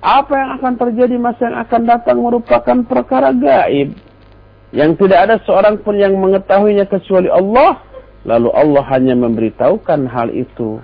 [0.00, 3.92] Apa yang akan terjadi masa yang akan datang merupakan perkara gaib.
[4.72, 7.84] Yang tidak ada seorang pun yang mengetahuinya kecuali Allah.
[8.24, 10.80] Lalu Allah hanya memberitahukan hal itu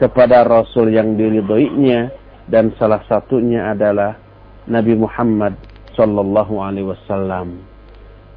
[0.00, 2.16] kepada Rasul yang diridhoinya.
[2.48, 4.16] Dan salah satunya adalah
[4.64, 5.60] Nabi Muhammad
[5.92, 7.69] Sallallahu Alaihi Wasallam.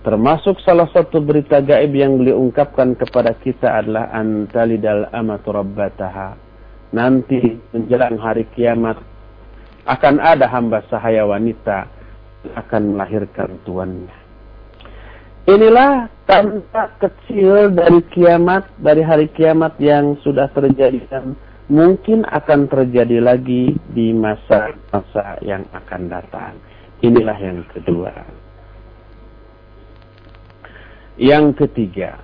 [0.03, 6.35] Termasuk salah satu berita gaib yang beliau ungkapkan kepada kita adalah antalidal amatu rabbataha.
[6.91, 7.39] Nanti
[7.71, 8.99] menjelang hari kiamat
[9.87, 11.87] akan ada hamba sahaya wanita
[12.51, 14.11] akan melahirkan tuannya.
[15.47, 21.35] Inilah tanda kecil dari kiamat, dari hari kiamat yang sudah terjadi dan
[21.71, 26.55] mungkin akan terjadi lagi di masa-masa yang akan datang.
[27.03, 28.11] Inilah yang kedua.
[31.13, 32.17] Yang ketiga,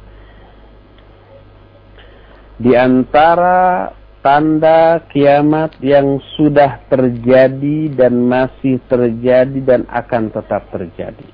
[2.58, 3.94] di antara
[4.26, 11.28] tanda kiamat yang sudah terjadi dan masih terjadi dan akan tetap terjadi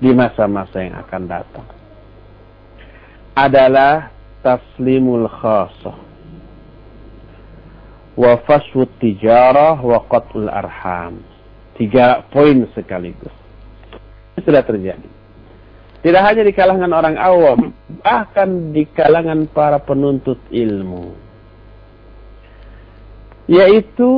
[0.00, 1.68] di masa-masa yang akan datang
[3.36, 5.98] adalah taslimul khasah
[8.14, 11.24] wa faswut tijarah wa qatul arham.
[11.76, 13.32] Tiga poin sekaligus.
[14.44, 15.21] Sudah terjadi
[16.02, 17.70] tidak hanya di kalangan orang awam,
[18.02, 21.14] bahkan di kalangan para penuntut ilmu.
[23.46, 24.10] Yaitu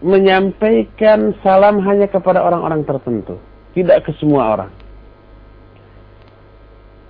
[0.00, 3.36] menyampaikan salam hanya kepada orang-orang tertentu,
[3.76, 4.72] tidak ke semua orang.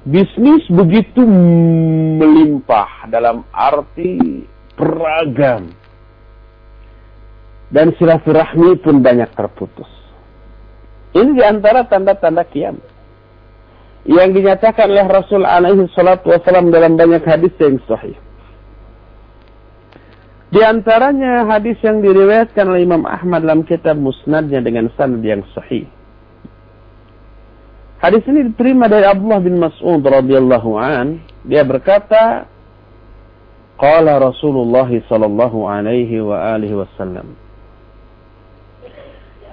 [0.03, 1.23] bisnis begitu
[2.19, 4.43] melimpah dalam arti
[4.75, 5.71] beragam.
[7.73, 9.89] Dan silaturahmi pun banyak terputus.
[11.17, 12.92] Ini di antara tanda-tanda kiamat.
[14.03, 18.19] Yang dinyatakan oleh Rasul alaihi salatu wasalam dalam banyak hadis yang sahih.
[20.53, 25.89] Di antaranya hadis yang diriwayatkan oleh Imam Ahmad dalam kitab Musnadnya dengan sanad yang sahih.
[28.05, 31.23] Hadis ini diterima dari Abdullah bin Mas'ud radhiyallahu an.
[31.49, 32.51] Dia berkata,
[33.81, 37.33] Qala Rasulullah sallallahu alaihi wa alihi wasallam.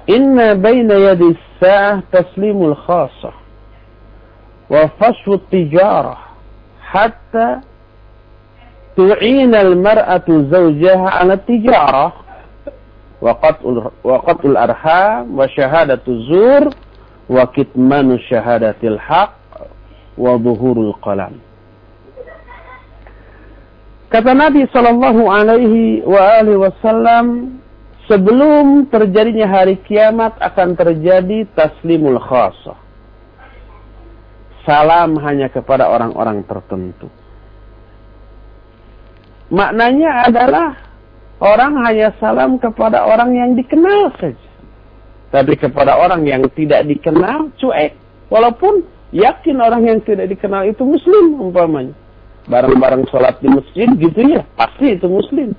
[0.10, 1.32] Inna baina yadi
[1.64, 3.39] sa'ah taslimul khasah
[4.70, 6.38] wa fashwu tijarah
[6.80, 7.62] hatta
[8.96, 12.14] tu'in al-mar'atu zawjaha 'ala tijarah
[13.20, 15.50] wa qat'ul wa qat'ul arham wa
[17.30, 17.46] wa
[20.38, 21.34] wa qalam
[24.10, 26.02] Kata Nabi Shallallahu Alaihi
[26.58, 27.62] Wasallam,
[28.10, 32.89] sebelum terjadinya hari kiamat akan terjadi taslimul khasah.
[34.68, 37.08] Salam hanya kepada orang-orang tertentu.
[39.50, 40.78] Maknanya adalah
[41.42, 44.48] orang hanya salam kepada orang yang dikenal saja.
[45.30, 47.98] Tapi kepada orang yang tidak dikenal, cuek.
[48.30, 51.98] Walaupun yakin orang yang tidak dikenal itu muslim umpamanya
[52.46, 55.54] bareng-bareng sholat di masjid gitu ya pasti itu muslim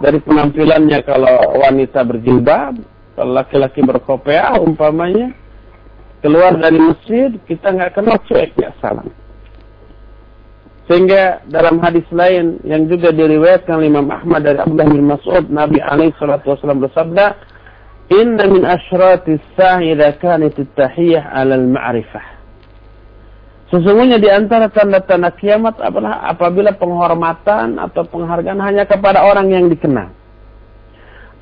[0.00, 2.76] dari penampilannya kalau wanita berjilbab
[3.16, 5.32] kalau laki-laki berkopiah umpamanya
[6.24, 9.08] keluar dari masjid kita nggak kenal cuek ya salam
[10.88, 16.16] sehingga dalam hadis lain yang juga diriwayatkan Imam Ahmad dari Abdullah bin Mas'ud Nabi alaihi
[16.16, 17.36] salatu wasallam bersabda
[18.08, 22.38] Inna min asyratis sa'i idza kanat at-tahiyyah 'ala al-ma'rifah
[23.68, 30.08] Sesungguhnya di antara tanda-tanda kiamat adalah apabila penghormatan atau penghargaan hanya kepada orang yang dikenal.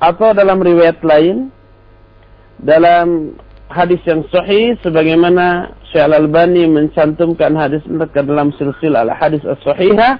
[0.03, 1.47] Atau dalam riwayat lain,
[2.59, 3.31] dalam
[3.67, 10.19] hadis yang sahih, sebagaimana Syekh Al-Albani mencantumkan hadis ke dalam silsilah al-hadis as-sahihah,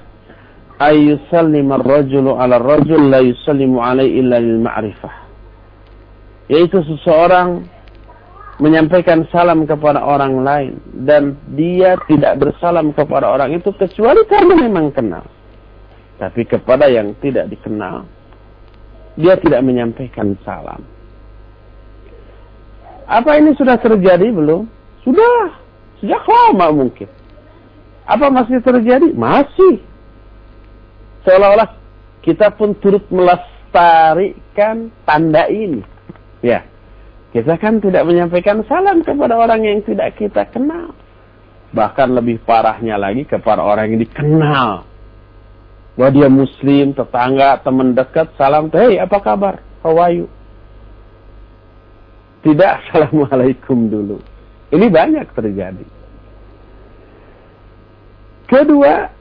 [0.80, 5.16] ayyusallim ar-rajulu ala ar-rajul la yusallimu alaihi illa lil ma'rifah.
[6.48, 7.68] Yaitu seseorang
[8.58, 10.74] menyampaikan salam kepada orang lain
[11.06, 15.26] dan dia tidak bersalam kepada orang itu kecuali karena memang kenal.
[16.18, 18.10] Tapi kepada yang tidak dikenal,
[19.14, 20.82] dia tidak menyampaikan salam.
[23.08, 24.68] Apa ini sudah terjadi belum?
[25.08, 25.56] Sudah.
[26.04, 27.08] Sejak lama mungkin.
[28.04, 29.16] Apa masih terjadi?
[29.16, 29.80] Masih.
[31.24, 31.72] Seolah-olah
[32.20, 35.80] kita pun turut melestarikan tanda ini.
[36.44, 36.68] Ya.
[37.32, 40.92] Kita kan tidak menyampaikan salam kepada orang yang tidak kita kenal.
[41.72, 44.88] Bahkan lebih parahnya lagi kepada orang yang dikenal.
[45.96, 49.60] Bahwa dia muslim, tetangga, teman dekat, salam, hei apa kabar?
[49.84, 49.96] How?
[52.46, 54.18] Tidak assalamualaikum dulu.
[54.74, 55.86] Ini banyak terjadi.
[58.48, 59.12] Kedua,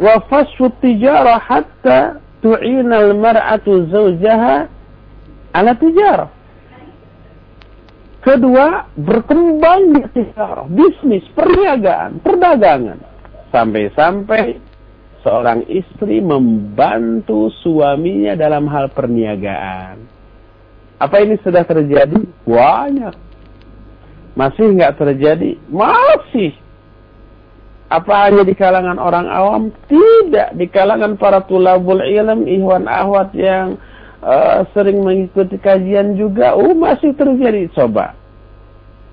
[0.00, 4.68] wa fasfu tijarah hatta tu'ina al-mar'atu zawjaha
[5.52, 6.32] ala tijarah
[8.24, 10.00] Kedua, berkembang
[10.72, 12.96] bisnis, perniagaan, perdagangan.
[13.52, 14.56] Sampai-sampai
[15.20, 20.13] seorang istri membantu suaminya dalam hal perniagaan.
[21.04, 22.16] Apa ini sudah terjadi?
[22.48, 23.12] Banyak.
[24.32, 25.60] Masih nggak terjadi?
[25.68, 26.56] Masih.
[27.92, 29.62] Apa hanya di kalangan orang awam?
[29.84, 30.56] Tidak.
[30.56, 33.76] Di kalangan para tulabul ilm, ihwan ahwat yang
[34.24, 37.68] uh, sering mengikuti kajian juga, oh masih terjadi.
[37.76, 38.16] Coba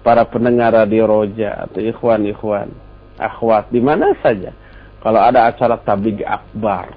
[0.02, 2.72] para pendengar radio Roja atau ikhwan-ikhwan,
[3.20, 4.56] akhwat di mana saja.
[5.04, 6.94] Kalau ada acara tabligh akbar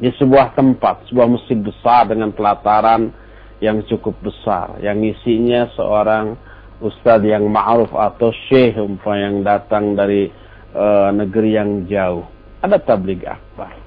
[0.00, 3.12] di sebuah tempat, sebuah masjid besar dengan pelataran
[3.60, 6.36] yang cukup besar, yang isinya seorang
[6.80, 10.32] ustadz yang ma'ruf atau syekh umpah yang datang dari
[10.72, 12.24] uh, negeri yang jauh.
[12.64, 13.80] Ada tabligh akbar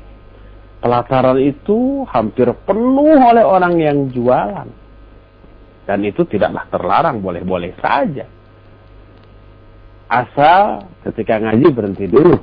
[0.83, 4.67] pelataran itu hampir penuh oleh orang yang jualan.
[5.87, 8.27] Dan itu tidaklah terlarang, boleh-boleh saja.
[10.11, 12.35] Asal ketika ngaji berhenti dulu.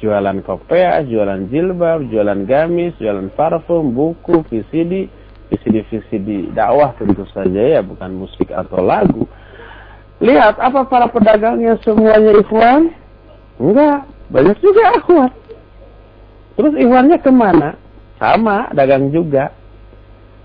[0.00, 5.12] Jualan kopiah, jualan jilbab, jualan gamis, jualan parfum, buku, VCD,
[5.50, 9.26] VCD-VCD dakwah tentu saja ya, bukan musik atau lagu.
[10.22, 12.94] Lihat, apa para pedagangnya semuanya ikhwan?
[13.58, 15.32] Enggak, banyak juga akhwat.
[16.54, 17.74] Terus ikhwannya ke mana?
[18.20, 19.50] Sama, dagang juga.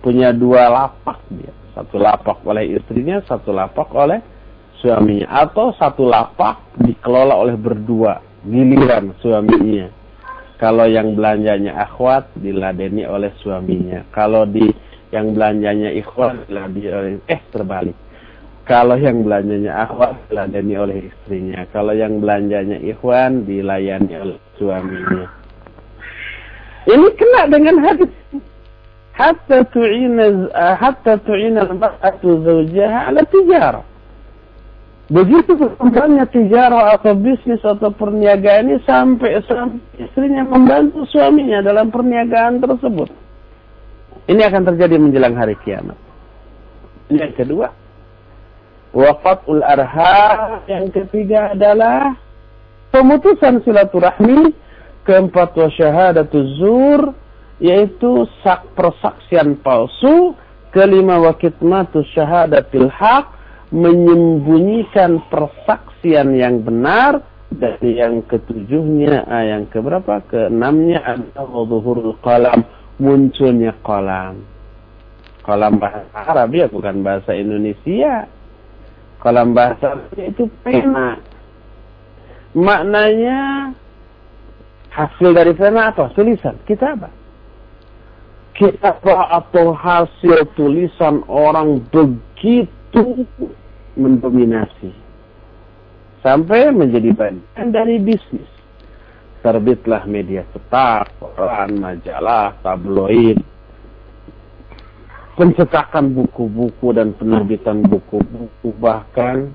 [0.02, 1.54] Punya dua lapak dia.
[1.76, 4.24] Satu lapak oleh istrinya, satu lapak oleh
[4.86, 9.90] suaminya atau satu lapak dikelola oleh berdua giliran suaminya
[10.62, 14.70] kalau yang belanjanya akhwat diladeni oleh suaminya kalau di
[15.16, 17.96] yang belanjanya ikhwan diladeni oleh eh terbalik.
[18.68, 21.64] Kalau yang belanjanya akhwat diladeni oleh istrinya.
[21.72, 25.32] Kalau yang belanjanya ikhwan dilayani oleh suaminya.
[26.86, 28.12] Ini kena dengan hadis.
[29.16, 33.96] Hatta tu'ina hatta tu'ina al-mar'atu zawjaha ala tijarah
[35.06, 39.38] Begitu berkembangnya tijarah atau bisnis atau perniagaan ini sampai
[40.02, 43.25] istrinya membantu suaminya dalam perniagaan tersebut.
[44.26, 45.98] Ini akan terjadi menjelang hari kiamat.
[47.14, 47.70] Yang kedua,
[48.90, 50.66] wafatul arha.
[50.66, 52.18] Yang ketiga adalah
[52.90, 54.66] pemutusan silaturahmi.
[55.06, 57.14] Keempat wa syahadatuz zur
[57.62, 60.34] yaitu sak persaksian palsu.
[60.74, 63.32] Kelima wa kitmatus syahadatil haq
[63.70, 67.24] menyembunyikan persaksian yang benar
[67.54, 72.66] dan yang ketujuhnya ah, yang keberapa keenamnya adalah zuhurul qalam
[73.02, 74.40] munculnya qalam
[75.46, 78.26] qalam bahasa Arab ya bukan bahasa Indonesia.
[79.22, 81.22] Qalam bahasa Arab itu pena.
[82.56, 83.72] Maknanya
[84.90, 86.10] hasil dari pena apa?
[86.16, 86.56] Tulisan.
[86.66, 87.10] Kita apa?
[88.56, 93.04] Kita atau hasil tulisan orang begitu itu
[94.00, 94.92] mendominasi.
[96.24, 98.50] Sampai menjadi bagian dari bisnis.
[99.46, 103.38] Terbitlah media cetak, koran, majalah, tabloid,
[105.38, 109.54] pencetakan buku-buku dan penerbitan buku-buku bahkan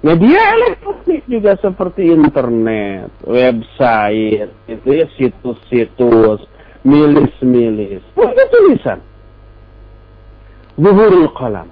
[0.00, 6.48] media elektronik juga seperti internet, website, itu ya situs-situs,
[6.80, 9.04] milis-milis, itu tulisan
[10.78, 11.68] zuhurul qalam.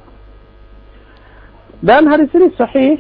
[1.82, 2.94] Dan hadis ini sahih.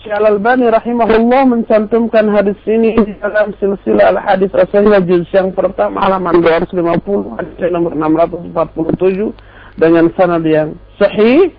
[0.00, 6.40] Syekh Al-Albani rahimahullah mencantumkan hadis ini di dalam silsilah al-hadis as-sahih juz yang pertama halaman
[6.40, 11.52] 250 hadis nomor 647 dengan sanad yang sahih.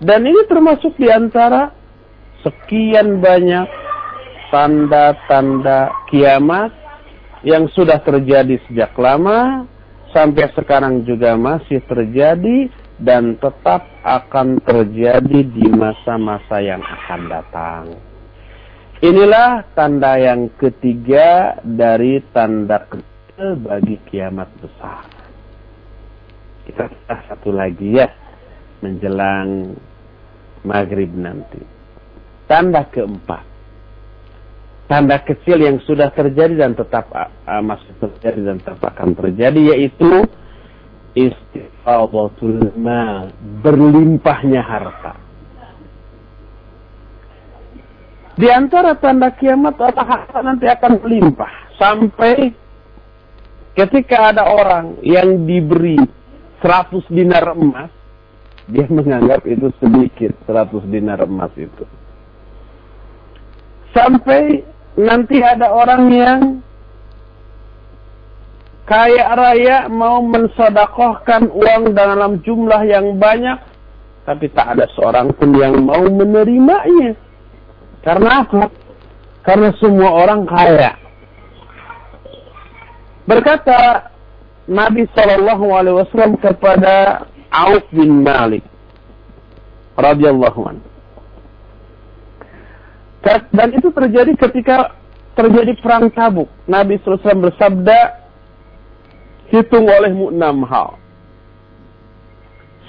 [0.00, 1.76] Dan ini termasuk di antara
[2.40, 3.68] sekian banyak
[4.48, 6.72] tanda-tanda kiamat
[7.44, 9.68] yang sudah terjadi sejak lama
[10.16, 17.84] sampai sekarang juga masih terjadi dan tetap akan terjadi di masa-masa yang akan datang.
[19.02, 25.04] Inilah tanda yang ketiga dari tanda kecil bagi kiamat besar.
[26.64, 26.88] Kita
[27.28, 28.08] satu lagi ya
[28.80, 29.76] menjelang
[30.64, 31.60] maghrib nanti.
[32.48, 33.54] Tanda keempat
[34.84, 40.28] tanda kecil yang sudah terjadi dan tetap uh, masih terjadi dan tetap akan terjadi yaitu
[41.14, 43.30] istifadatul mal,
[43.62, 45.14] berlimpahnya harta.
[48.34, 52.50] Di antara tanda kiamat adalah harta nanti akan melimpah sampai
[53.78, 55.98] ketika ada orang yang diberi
[56.58, 57.94] 100 dinar emas,
[58.66, 61.86] dia menganggap itu sedikit 100 dinar emas itu.
[63.94, 64.66] Sampai
[64.98, 66.40] nanti ada orang yang
[68.84, 73.56] kaya raya mau mensodakohkan uang dalam jumlah yang banyak,
[74.28, 77.16] tapi tak ada seorang pun yang mau menerimanya.
[78.04, 78.68] Karena apa?
[79.44, 80.96] Karena semua orang kaya.
[83.24, 84.12] Berkata
[84.68, 88.64] Nabi Shallallahu Alaihi Wasallam kepada Auf bin Malik
[89.96, 90.94] radhiyallahu anhu
[93.52, 94.92] dan itu terjadi ketika
[95.34, 96.46] terjadi perang tabuk.
[96.68, 98.23] Nabi SAW bersabda,
[99.54, 100.98] hitung olehmu enam hal.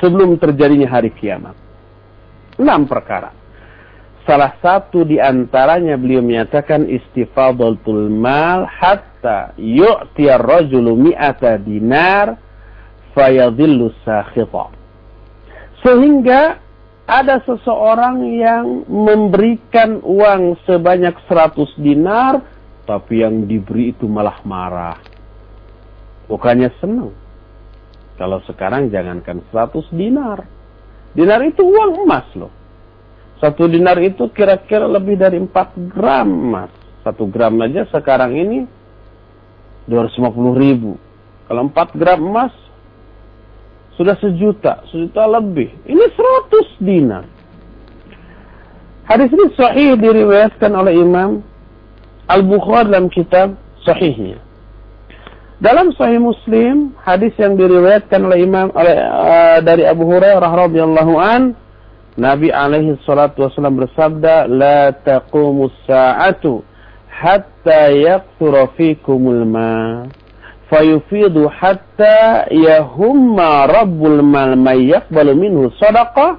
[0.01, 1.53] Sebelum terjadinya hari kiamat.
[2.57, 3.29] Enam perkara.
[4.25, 12.33] Salah satu di antaranya beliau menyatakan istifadatul mal hatta yu'tiyar rajulu mi'ata dinar
[13.13, 14.73] fayadhillu sakhita.
[15.85, 16.57] Sehingga
[17.05, 22.41] ada seseorang yang memberikan uang sebanyak 100 dinar,
[22.89, 24.97] tapi yang diberi itu malah marah.
[26.25, 27.13] Bukannya senang.
[28.15, 30.47] Kalau sekarang jangankan 100 dinar.
[31.15, 32.51] Dinar itu uang emas loh.
[33.39, 36.71] Satu dinar itu kira-kira lebih dari 4 gram emas.
[37.03, 38.59] Satu gram aja sekarang ini
[39.85, 40.97] 250 ribu.
[41.45, 42.53] Kalau 4 gram emas
[43.95, 45.71] sudah sejuta, sejuta lebih.
[45.87, 47.23] Ini seratus dinar.
[49.05, 51.45] Hadis ini sahih diriwayatkan oleh Imam
[52.25, 53.53] Al-Bukhari dalam kitab
[53.85, 54.41] sahihnya.
[55.55, 61.55] Dalam Sahih Muslim, hadis yang diriwayatkan oleh Imam oleh, uh, dari Abu Hurairah radhiyallahu an,
[62.19, 66.59] Nabi alaihi salatu wasallam bersabda, "La taqumus sa'atu
[67.07, 70.03] hatta yaqtura fikumul ma."
[70.67, 76.35] Fayufidu hatta yahumma rabbul mal may yaqbalu minhu sadaqah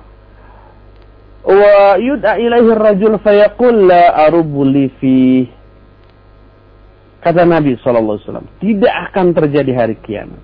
[1.47, 5.49] wa yud'a ilaihi ar-rajul fayaqul la arubu li fi
[7.27, 8.23] kata Nabi SAW
[8.63, 10.39] tidak akan terjadi hari kiamat.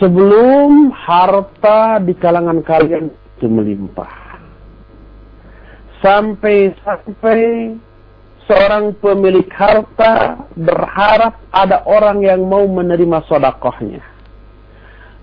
[0.00, 4.08] Sebelum harta di kalangan kalian itu melimpah.
[6.00, 7.76] Sampai-sampai
[8.48, 14.02] seorang pemilik harta berharap ada orang yang mau menerima sodakohnya.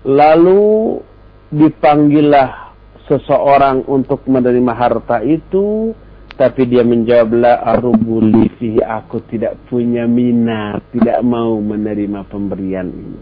[0.06, 1.02] Lalu
[1.50, 2.72] dipanggillah
[3.10, 5.92] seseorang untuk menerima harta itu
[6.40, 13.20] tapi dia menjawablah arubuli fihi aku tidak punya minat tidak mau menerima pemberian ini.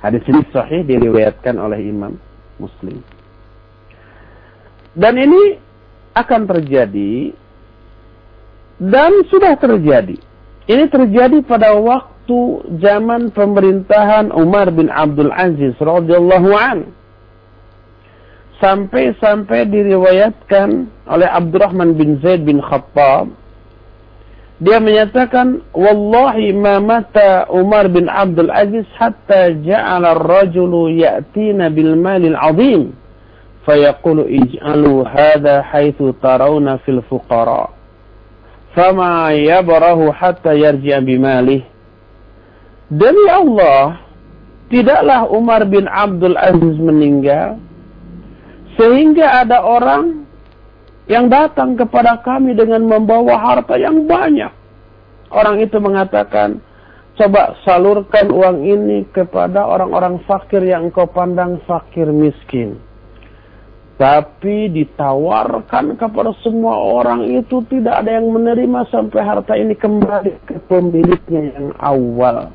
[0.00, 2.16] Hadis ini sahih diriwayatkan oleh Imam
[2.56, 2.96] Muslim.
[4.96, 5.60] Dan ini
[6.16, 7.36] akan terjadi
[8.80, 10.16] dan sudah terjadi.
[10.64, 12.40] Ini terjadi pada waktu
[12.80, 17.01] zaman pemerintahan Umar bin Abdul Aziz radhiyallahu anhu
[18.62, 23.34] sampai-sampai diriwayatkan oleh Abdurrahman bin Zaid bin Khattab
[24.62, 32.38] dia menyatakan wallahi ma mata Umar bin Abdul Aziz hatta ja'ala ar-rajulu ya'tina bil malil
[32.38, 32.94] azim
[33.66, 37.74] fayaqulu ij'alu hadha haythu tarawna fil fuqara
[38.78, 41.66] fama yabrahu hatta yarji'a bimalih
[42.86, 43.98] demi Allah
[44.70, 47.58] tidaklah Umar bin Abdul Aziz meninggal
[48.76, 50.24] sehingga ada orang
[51.10, 54.50] yang datang kepada kami dengan membawa harta yang banyak.
[55.32, 56.60] Orang itu mengatakan,
[57.16, 62.78] coba salurkan uang ini kepada orang-orang fakir yang engkau pandang fakir miskin.
[63.96, 70.58] Tapi ditawarkan kepada semua orang itu tidak ada yang menerima sampai harta ini kembali ke
[70.66, 72.50] pemiliknya yang awal.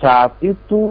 [0.00, 0.88] Saat itu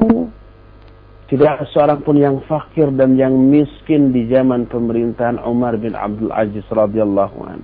[1.32, 6.28] tidak ada seorang pun yang fakir dan yang miskin di zaman pemerintahan Umar bin Abdul
[6.28, 7.64] Aziz radhiyallahu an.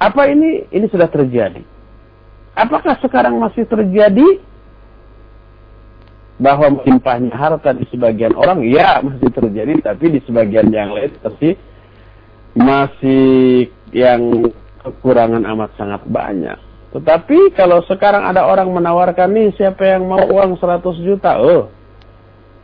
[0.00, 0.64] Apa ini?
[0.72, 1.60] Ini sudah terjadi.
[2.56, 4.40] Apakah sekarang masih terjadi?
[6.40, 11.60] Bahwa melimpahnya harta di sebagian orang, ya masih terjadi, tapi di sebagian yang lain pasti
[12.56, 14.48] masih yang
[14.80, 16.67] kekurangan amat sangat banyak.
[16.88, 21.68] Tetapi kalau sekarang ada orang menawarkan nih siapa yang mau uang 100 juta, oh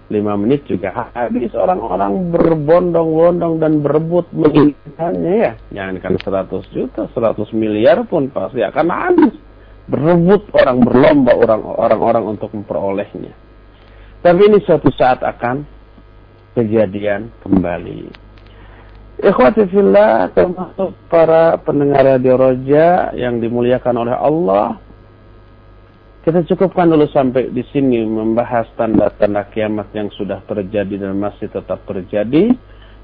[0.09, 5.53] 5 menit juga habis orang-orang berbondong-bondong dan berebut menginginkannya ya.
[5.73, 9.35] Jangankan 100 juta, 100 miliar pun pasti akan habis.
[9.85, 11.33] Berebut orang berlomba
[11.77, 13.33] orang-orang untuk memperolehnya.
[14.25, 15.69] Tapi ini suatu saat akan
[16.57, 18.24] kejadian kembali.
[19.15, 24.75] Ikhwati fillah termasuk para pendengar radio Roja yang dimuliakan oleh Allah.
[26.27, 31.85] Kita cukupkan dulu sampai di sini membahas tanda-tanda kiamat yang sudah terjadi dan masih tetap
[31.87, 32.51] terjadi.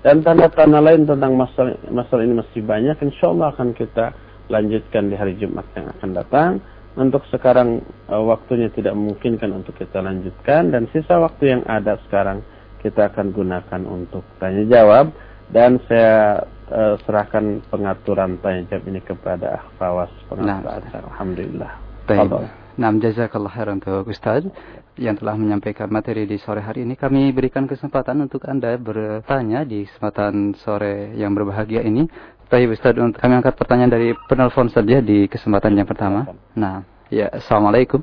[0.00, 2.96] Dan tanda-tanda lain tentang masalah, masalah ini masih banyak.
[3.04, 4.10] Insya Allah akan kita
[4.50, 6.50] lanjutkan di hari Jumat yang akan datang.
[6.98, 10.74] Untuk sekarang uh, waktunya tidak memungkinkan untuk kita lanjutkan.
[10.74, 12.42] Dan sisa waktu yang ada sekarang
[12.82, 15.12] kita akan gunakan untuk tanya jawab
[15.50, 21.02] dan saya uh, serahkan pengaturan tanya jawab ini kepada Fawas pengatur nah.
[21.10, 21.72] Alhamdulillah.
[22.80, 24.46] Nah, jazakallah khairan untuk Ustaz
[24.96, 26.96] yang telah menyampaikan materi di sore hari ini.
[26.96, 32.08] Kami berikan kesempatan untuk Anda bertanya di kesempatan sore yang berbahagia ini.
[32.50, 36.26] Baik Ustaz, kami angkat pertanyaan dari penelpon saja di kesempatan yang pertama.
[36.56, 36.82] Nah,
[37.12, 38.02] ya Assalamualaikum.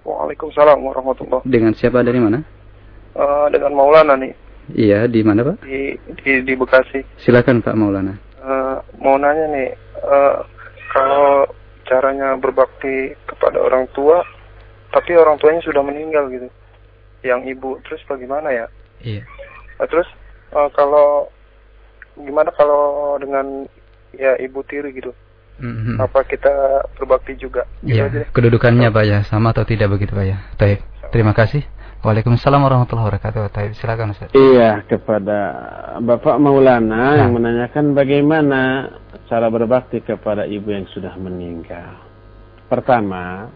[0.00, 2.40] Waalaikumsalam warahmatullahi Dengan siapa dari mana?
[3.16, 4.49] Uh, dengan Maulana nih.
[4.74, 5.56] Iya, di mana Pak?
[5.64, 7.00] Di di, di Bekasi.
[7.22, 8.14] Silakan Pak Maulana.
[8.40, 9.68] Uh, mau nanya nih,
[10.00, 10.42] uh,
[10.92, 11.44] kalau
[11.84, 14.22] caranya berbakti kepada orang tua,
[14.94, 16.48] tapi orang tuanya sudah meninggal gitu,
[17.26, 18.66] yang ibu, terus bagaimana ya?
[19.04, 19.22] Iya.
[19.76, 20.08] Uh, terus
[20.56, 21.28] uh, kalau
[22.16, 23.68] gimana kalau dengan
[24.16, 25.12] ya ibu tiri gitu?
[25.60, 26.00] Mm-hmm.
[26.00, 27.68] Apa kita berbakti juga?
[27.84, 28.08] Gitu iya.
[28.32, 30.40] Kedudukannya Pak ya, sama atau tidak begitu Pak ya?
[30.56, 30.80] Baik.
[31.12, 31.66] Terima kasih.
[32.00, 33.52] Waalaikumsalam warahmatullahi wabarakatuh.
[33.52, 34.32] Taib, silakan Ustaz.
[34.32, 35.38] Iya, kepada
[36.00, 37.12] Bapak Maulana nah.
[37.20, 38.88] yang menanyakan bagaimana
[39.28, 42.00] cara berbakti kepada ibu yang sudah meninggal.
[42.72, 43.52] Pertama,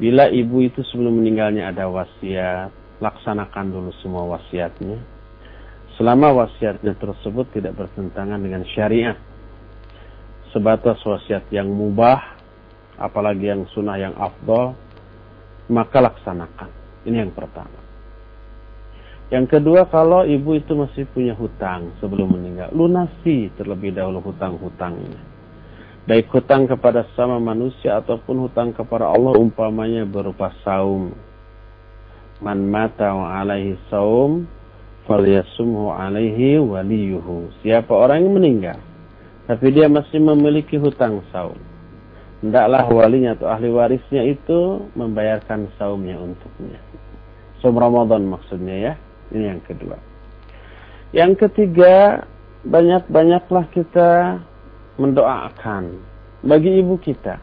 [0.00, 2.72] bila ibu itu sebelum meninggalnya ada wasiat,
[3.04, 4.96] laksanakan dulu semua wasiatnya.
[6.00, 9.20] Selama wasiatnya tersebut tidak bertentangan dengan syariat.
[10.56, 12.16] Sebatas wasiat yang mubah,
[12.96, 14.72] apalagi yang sunnah yang afdol,
[15.68, 17.80] maka laksanakan ini yang pertama.
[19.32, 25.18] Yang kedua kalau ibu itu masih punya hutang sebelum meninggal, lunasi terlebih dahulu hutang-hutangnya.
[26.04, 31.14] Baik hutang kepada sama manusia ataupun hutang kepada Allah umpamanya berupa saum.
[32.42, 34.44] Man mata wa alaihi saum
[35.06, 37.54] falyasumhu alaihi waliyuhu.
[37.62, 38.78] Siapa orang yang meninggal
[39.46, 41.58] tapi dia masih memiliki hutang saum.
[42.42, 46.82] Hendaklah walinya atau ahli warisnya itu membayarkan saumnya untuknya.
[47.62, 48.94] Saum Ramadan maksudnya ya.
[49.30, 49.96] Ini yang kedua.
[51.14, 52.26] Yang ketiga,
[52.66, 54.42] banyak-banyaklah kita
[54.98, 56.02] mendoakan
[56.42, 57.38] bagi ibu kita.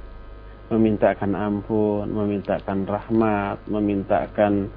[0.69, 4.67] Memintakan ampun, memintakan rahmat, memintakan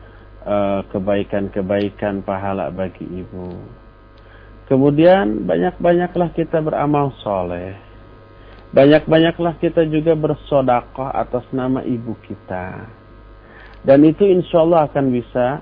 [0.46, 3.58] eh, kebaikan-kebaikan pahala bagi ibu.
[4.70, 7.76] Kemudian banyak-banyaklah kita beramal soleh.
[8.72, 12.88] Banyak-banyaklah kita juga bersodakoh atas nama ibu kita.
[13.84, 15.60] Dan itu insya Allah akan bisa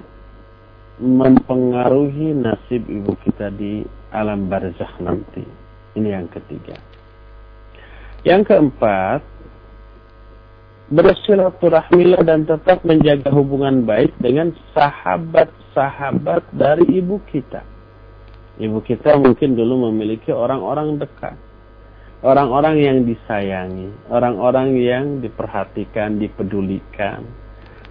[1.03, 3.83] mempengaruhi nasib ibu kita di
[4.15, 5.43] alam barzakh nanti.
[5.99, 6.79] Ini yang ketiga.
[8.23, 9.27] Yang keempat,
[10.95, 17.67] bersilaturahmi dan tetap menjaga hubungan baik dengan sahabat-sahabat dari ibu kita.
[18.61, 21.50] Ibu kita mungkin dulu memiliki orang-orang dekat.
[22.21, 27.25] Orang-orang yang disayangi, orang-orang yang diperhatikan, dipedulikan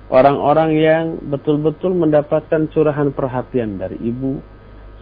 [0.09, 4.41] orang-orang yang betul-betul mendapatkan curahan perhatian dari ibu.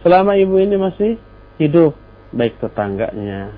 [0.04, 1.18] Selama ibu ini masih
[1.58, 1.96] hidup
[2.30, 3.50] baik tetangganya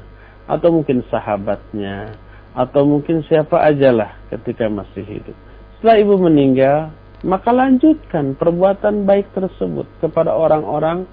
[0.48, 2.16] atau mungkin sahabatnya
[2.56, 5.36] atau mungkin siapa ajalah ketika masih hidup.
[5.78, 11.04] Setelah ibu meninggal maka lanjutkan perbuatan baik tersebut kepada orang-orang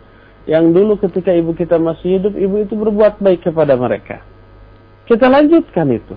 [0.47, 4.24] yang dulu ketika ibu kita masih hidup ibu itu berbuat baik kepada mereka
[5.08, 6.16] kita lanjutkan itu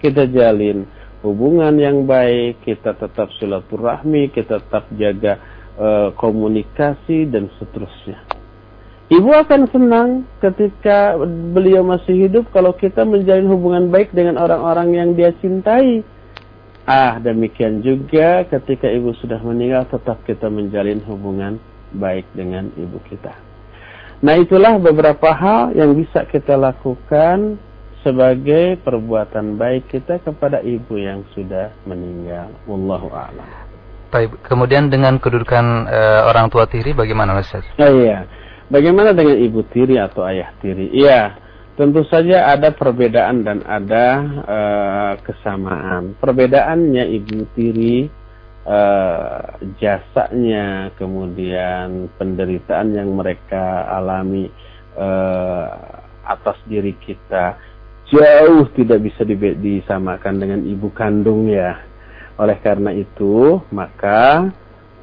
[0.00, 0.84] kita jalin
[1.24, 5.40] hubungan yang baik, kita tetap silaturahmi, kita tetap jaga
[5.74, 8.22] e, komunikasi dan seterusnya.
[9.06, 10.08] Ibu akan senang
[10.42, 11.14] ketika
[11.54, 16.02] beliau masih hidup kalau kita menjalin hubungan baik dengan orang-orang yang dia cintai.
[16.86, 21.58] Ah, demikian juga ketika ibu sudah meninggal tetap kita menjalin hubungan
[21.94, 23.34] baik dengan ibu kita.
[24.22, 27.58] Nah, itulah beberapa hal yang bisa kita lakukan
[28.06, 32.54] sebagai perbuatan baik kita kepada ibu yang sudah meninggal.
[32.70, 33.42] Wallahu a'lam.
[34.14, 36.00] Baik, kemudian dengan kedudukan e,
[36.30, 37.66] orang tua tiri bagaimana Ustaz?
[37.82, 38.22] Oh iya.
[38.70, 40.94] Bagaimana dengan ibu tiri atau ayah tiri?
[40.94, 41.34] Iya,
[41.74, 44.06] tentu saja ada perbedaan dan ada
[44.46, 44.58] e,
[45.26, 46.14] kesamaan.
[46.22, 48.06] Perbedaannya ibu tiri
[48.62, 48.80] e,
[49.82, 54.46] jasanya, kemudian penderitaan yang mereka alami
[54.94, 55.08] e,
[56.26, 57.65] atas diri kita
[58.10, 59.26] jauh tidak bisa
[59.58, 61.82] disamakan dengan ibu kandung ya.
[62.36, 64.52] Oleh karena itu, maka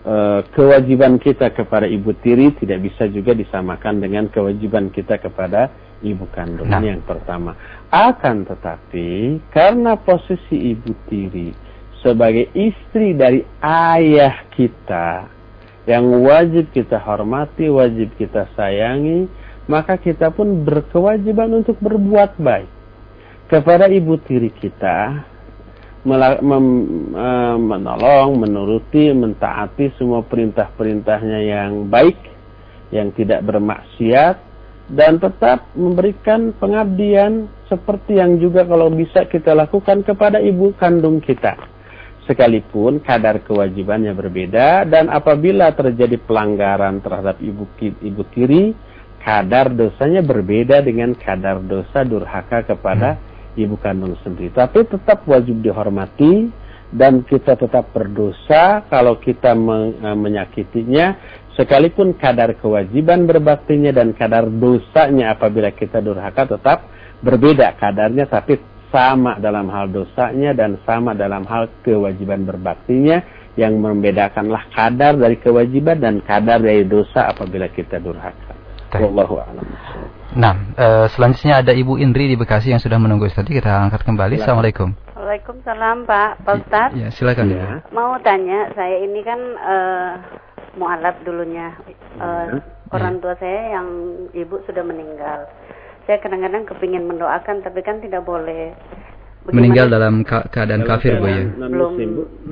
[0.06, 0.16] e,
[0.54, 5.74] kewajiban kita kepada ibu tiri tidak bisa juga disamakan dengan kewajiban kita kepada
[6.06, 6.70] ibu kandung.
[6.70, 6.80] Nah.
[6.80, 7.58] Yang pertama.
[7.90, 11.52] Akan tetapi, karena posisi ibu tiri
[12.00, 15.28] sebagai istri dari ayah kita,
[15.84, 19.28] yang wajib kita hormati, wajib kita sayangi,
[19.68, 22.83] maka kita pun berkewajiban untuk berbuat baik
[23.54, 25.30] kepada ibu tiri kita
[27.70, 32.18] menolong, menuruti, mentaati semua perintah-perintahnya yang baik,
[32.90, 34.36] yang tidak bermaksiat,
[34.92, 41.56] dan tetap memberikan pengabdian seperti yang juga kalau bisa kita lakukan kepada ibu kandung kita.
[42.28, 48.76] Sekalipun kadar kewajibannya berbeda dan apabila terjadi pelanggaran terhadap ibu ibu tiri,
[49.24, 54.54] kadar dosanya berbeda dengan kadar dosa durhaka kepada hmm ibu kandung sendiri.
[54.54, 56.50] Tapi tetap wajib dihormati
[56.94, 61.18] dan kita tetap berdosa kalau kita e, menyakitinya
[61.58, 66.86] sekalipun kadar kewajiban berbaktinya dan kadar dosanya apabila kita durhaka tetap
[67.26, 68.62] berbeda kadarnya tapi
[68.94, 73.26] sama dalam hal dosanya dan sama dalam hal kewajiban berbaktinya
[73.58, 78.54] yang membedakanlah kadar dari kewajiban dan kadar dari dosa apabila kita durhaka.
[78.98, 79.66] Wallahu a'lam.
[80.34, 84.38] Nah, e, selanjutnya ada Ibu Indri di Bekasi yang sudah menunggu tadi kita angkat kembali.
[84.38, 84.46] Silakan.
[84.46, 84.90] Assalamualaikum.
[85.14, 86.90] Waalaikumsalam Pak, Pak Ustaz.
[86.98, 87.86] Ya, silakan ya.
[87.94, 89.76] Mau tanya, saya ini kan e,
[90.82, 91.78] mualaf dulunya.
[92.18, 92.60] E, ya.
[92.90, 93.88] Orang tua saya yang
[94.34, 95.46] ibu sudah meninggal.
[96.10, 98.74] Saya kadang-kadang kepingin mendoakan, tapi kan tidak boleh.
[99.46, 99.60] Bagaimana?
[99.60, 101.44] Meninggal dalam ka keadaan dalam kafir bu ya?
[101.68, 101.94] Belum,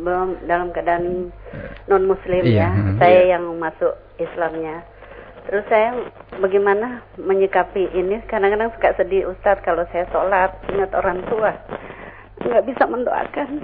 [0.06, 1.34] belum dalam keadaan
[1.88, 2.70] non Muslim iya, ya.
[3.00, 3.32] Saya iya.
[3.38, 4.84] yang masuk Islamnya.
[5.50, 5.90] Terus saya
[6.38, 8.22] bagaimana menyikapi ini?
[8.30, 11.54] Kadang-kadang suka sedih Ustadz kalau saya sholat ingat orang tua
[12.42, 13.62] nggak bisa mendoakan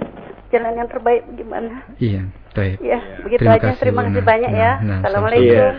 [0.54, 1.82] jalan yang terbaik gimana?
[1.98, 2.22] Iya.
[2.56, 2.76] Baik.
[2.82, 3.66] Ya, begitu terima aja.
[3.70, 4.72] Kasih, terima kasih banyak ya.
[4.80, 5.54] Nah, nah, Assalamualaikum.
[5.54, 5.70] Ya.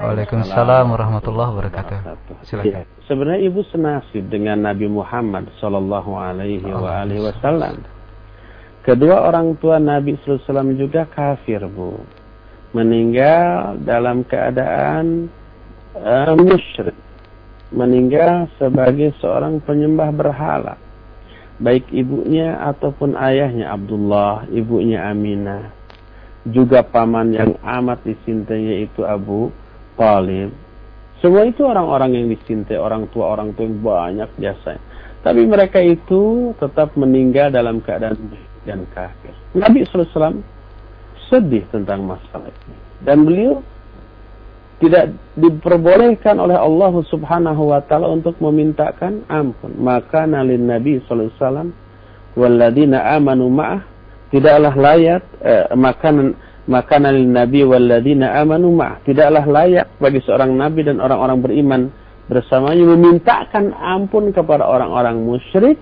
[0.00, 1.98] Waalaikumsalam warahmatullahi wabarakatuh.
[2.48, 2.70] Silakan.
[2.70, 2.80] Ya.
[3.04, 6.64] Sebenarnya ibu senasib dengan Nabi Muhammad Shallallahu Alaihi
[7.20, 7.84] Wasallam.
[8.84, 12.04] Kedua orang tua Nabi SAW juga kafir bu,
[12.74, 15.30] meninggal dalam keadaan
[15.94, 16.98] uh, musyrik,
[17.70, 20.74] meninggal sebagai seorang penyembah berhala
[21.62, 25.70] baik ibunya ataupun ayahnya Abdullah, ibunya Aminah,
[26.50, 29.54] juga paman yang amat dicintai yaitu Abu
[29.94, 30.50] Talib.
[31.22, 34.82] Semua itu orang-orang yang dicintai, orang tua orang tua yang banyak biasanya.
[35.24, 38.18] Tapi mereka itu tetap meninggal dalam keadaan
[38.68, 39.32] dan kafir.
[39.56, 40.36] Nabi SAW
[41.34, 42.76] sedih tentang masalah ini.
[43.02, 43.58] Dan beliau
[44.78, 49.74] tidak diperbolehkan oleh Allah Subhanahu wa taala untuk memintakan ampun.
[49.82, 51.68] Maka nalin Nabi sallallahu alaihi wasallam
[52.38, 53.82] walladzina amanu ma'ah
[54.30, 56.34] tidaklah layak eh, makanan
[56.66, 61.82] makanan nabi walladzina amanu ma'ah tidaklah layak bagi seorang nabi dan orang-orang beriman
[62.26, 65.78] bersamanya memintakan ampun kepada orang-orang musyrik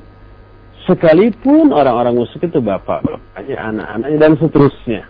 [0.84, 5.02] sekalipun orang-orang musyrik itu bapak-bapaknya, anak-anaknya dan seterusnya.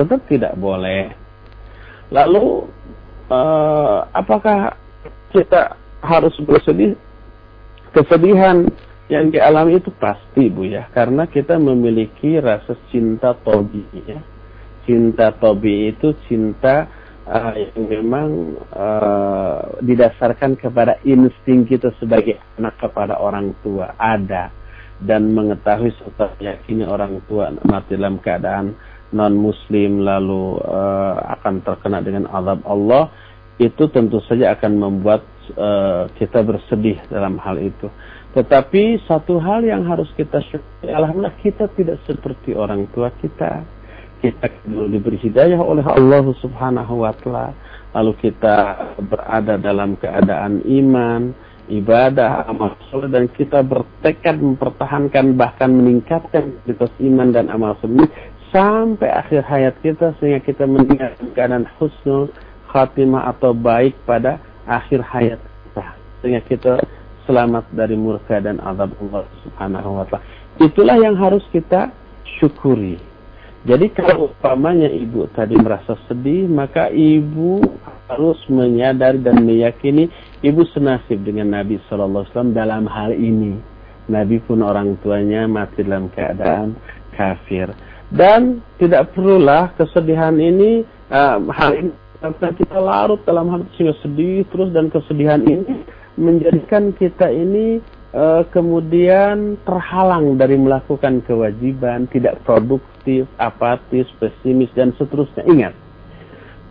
[0.00, 1.12] Tetap tidak boleh.
[2.08, 2.64] Lalu
[3.28, 4.72] uh, apakah
[5.28, 6.96] kita harus bersedih?
[7.92, 8.64] Kesedihan
[9.12, 14.22] yang dialami itu pasti bu ya, karena kita memiliki rasa cinta tobi ya.
[14.88, 16.88] Cinta tobi itu cinta
[17.28, 18.28] uh, yang memang
[18.72, 24.48] uh, didasarkan kepada insting kita sebagai anak kepada orang tua ada
[25.00, 28.76] dan mengetahui serta yakini orang tua mati dalam keadaan
[29.10, 33.10] non muslim lalu uh, akan terkena dengan azab Allah
[33.60, 35.20] itu tentu saja akan membuat
[35.58, 37.90] uh, kita bersedih dalam hal itu.
[38.30, 43.66] Tetapi satu hal yang harus kita syukuri alhamdulillah kita tidak seperti orang tua kita.
[44.20, 47.56] Kita diberi hidayah oleh Allah Subhanahu wa taala
[47.96, 48.56] lalu kita
[49.02, 51.34] berada dalam keadaan iman
[51.70, 58.10] ibadah amal soleh dan kita bertekad mempertahankan bahkan meningkatkan kualitas iman dan amal soleh
[58.50, 62.30] sampai akhir hayat kita sehingga kita meninggal keadaan husnul
[62.70, 65.84] khatimah atau baik pada akhir hayat kita
[66.22, 66.72] sehingga kita
[67.26, 70.26] selamat dari murka dan azab Allah Subhanahu wa taala.
[70.58, 71.94] Itulah yang harus kita
[72.38, 72.98] syukuri.
[73.60, 77.60] Jadi kalau umpamanya ibu tadi merasa sedih, maka ibu
[78.08, 80.08] harus menyadari dan meyakini
[80.40, 83.60] ibu senasib dengan Nabi Shallallahu Alaihi Wasallam dalam hal ini.
[84.10, 86.74] Nabi pun orang tuanya mati dalam keadaan
[87.14, 87.70] kafir
[88.10, 94.44] dan tidak perlulah kesedihan ini uh, hal ini sampai kita larut dalam hal sehingga sedih
[94.52, 95.86] terus dan kesedihan ini
[96.20, 97.80] menjadikan kita ini
[98.12, 105.46] uh, kemudian terhalang dari melakukan kewajiban, tidak produktif, apatis, pesimis dan seterusnya.
[105.46, 105.74] Ingat,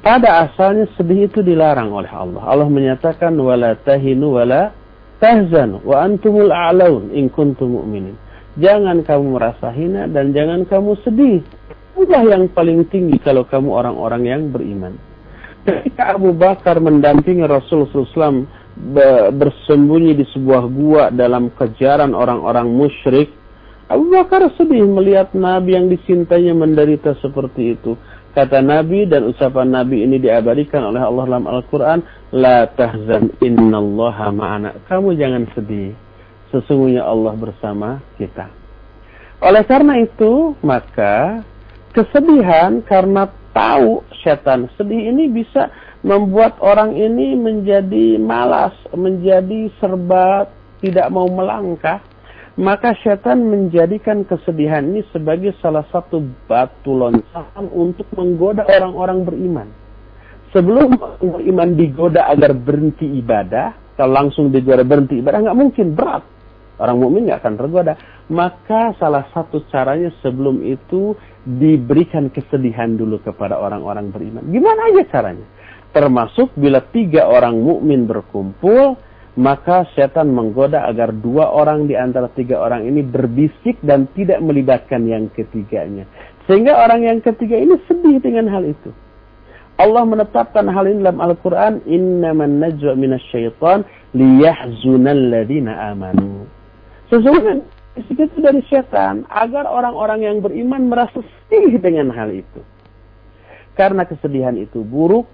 [0.05, 2.43] pada asalnya sedih itu dilarang oleh Allah.
[2.45, 4.71] Allah menyatakan wala tahinu wala
[5.19, 8.15] tahzanu wa antumul a'laun in kuntum mu'minin.
[8.59, 11.39] Jangan kamu merasa hina dan jangan kamu sedih.
[11.95, 14.99] Itulah yang paling tinggi kalau kamu orang-orang yang beriman.
[15.63, 18.47] Ketika Abu Bakar mendampingi Rasulullah SAW
[19.35, 23.31] bersembunyi di sebuah gua dalam kejaran orang-orang musyrik,
[23.87, 27.95] Abu Bakar sedih melihat Nabi yang disintainya menderita seperti itu.
[28.35, 31.99] Kata Nabi dan ucapan Nabi ini diabadikan oleh Allah dalam Al-Quran,
[32.35, 34.83] La tahzan innallaha ma'ana.
[34.87, 36.08] Kamu jangan sedih
[36.49, 38.49] sesungguhnya Allah bersama kita.
[39.39, 41.39] Oleh karena itu, maka
[41.95, 45.71] kesedihan karena tahu setan sedih ini bisa
[46.03, 50.47] membuat orang ini menjadi malas, menjadi serba
[50.83, 52.03] tidak mau melangkah.
[52.59, 59.67] Maka setan menjadikan kesedihan ini sebagai salah satu batu loncatan untuk menggoda orang-orang beriman.
[60.51, 66.23] Sebelum beriman digoda agar berhenti ibadah, kalau langsung digoda berhenti ibadah nggak mungkin berat
[66.79, 67.93] orang mukmin nggak akan tergoda.
[68.31, 71.13] Maka salah satu caranya sebelum itu
[71.43, 74.43] diberikan kesedihan dulu kepada orang-orang beriman.
[74.49, 75.47] Gimana aja caranya?
[75.89, 78.95] Termasuk bila tiga orang mukmin berkumpul,
[79.39, 85.07] maka setan menggoda agar dua orang di antara tiga orang ini berbisik dan tidak melibatkan
[85.09, 86.05] yang ketiganya.
[86.45, 88.89] Sehingga orang yang ketiga ini sedih dengan hal itu.
[89.79, 96.58] Allah menetapkan hal ini dalam Al-Quran, Innaman najwa minasyaitan liyahzunal ladina amanu.
[97.09, 97.65] Sesungguhnya
[97.97, 102.61] itu dari setan agar orang-orang yang beriman merasa sedih dengan hal itu.
[103.73, 105.25] Karena kesedihan itu buruk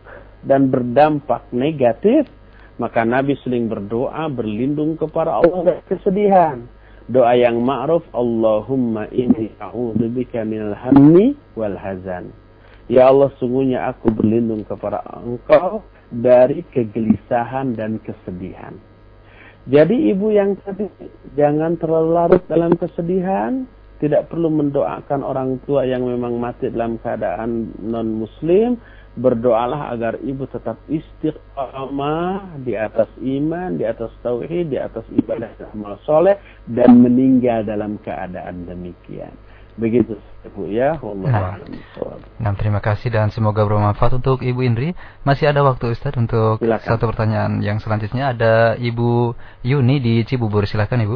[0.45, 2.29] dan berdampak negatif,
[2.79, 6.63] maka Nabi sering berdoa berlindung kepada Allah dari kesedihan.
[7.05, 12.33] Doa yang ma'ruf, Allahumma inni a'udzubika minal hammi wal hazan.
[12.89, 18.73] Ya Allah, sungguhnya aku berlindung kepada engkau dari kegelisahan dan kesedihan.
[19.65, 20.85] Jadi ibu yang tadi
[21.33, 23.65] jangan terlalu larut dalam kesedihan,
[23.97, 28.77] tidak perlu mendoakan orang tua yang memang mati dalam keadaan non muslim,
[29.17, 35.73] berdoalah agar ibu tetap istiqamah di atas iman, di atas tauhid, di atas ibadah dan
[35.73, 36.37] amal soleh
[36.69, 39.33] dan meninggal dalam keadaan demikian.
[39.75, 40.15] Begitu
[40.53, 40.95] Bu ya.
[41.01, 41.57] Nah,
[42.37, 44.93] nah, terima kasih dan semoga bermanfaat untuk Ibu Indri.
[45.25, 46.85] Masih ada waktu Ustaz untuk silakan.
[46.85, 49.33] satu pertanyaan yang selanjutnya ada Ibu
[49.65, 50.69] Yuni di Cibubur.
[50.69, 51.15] Silakan Ibu.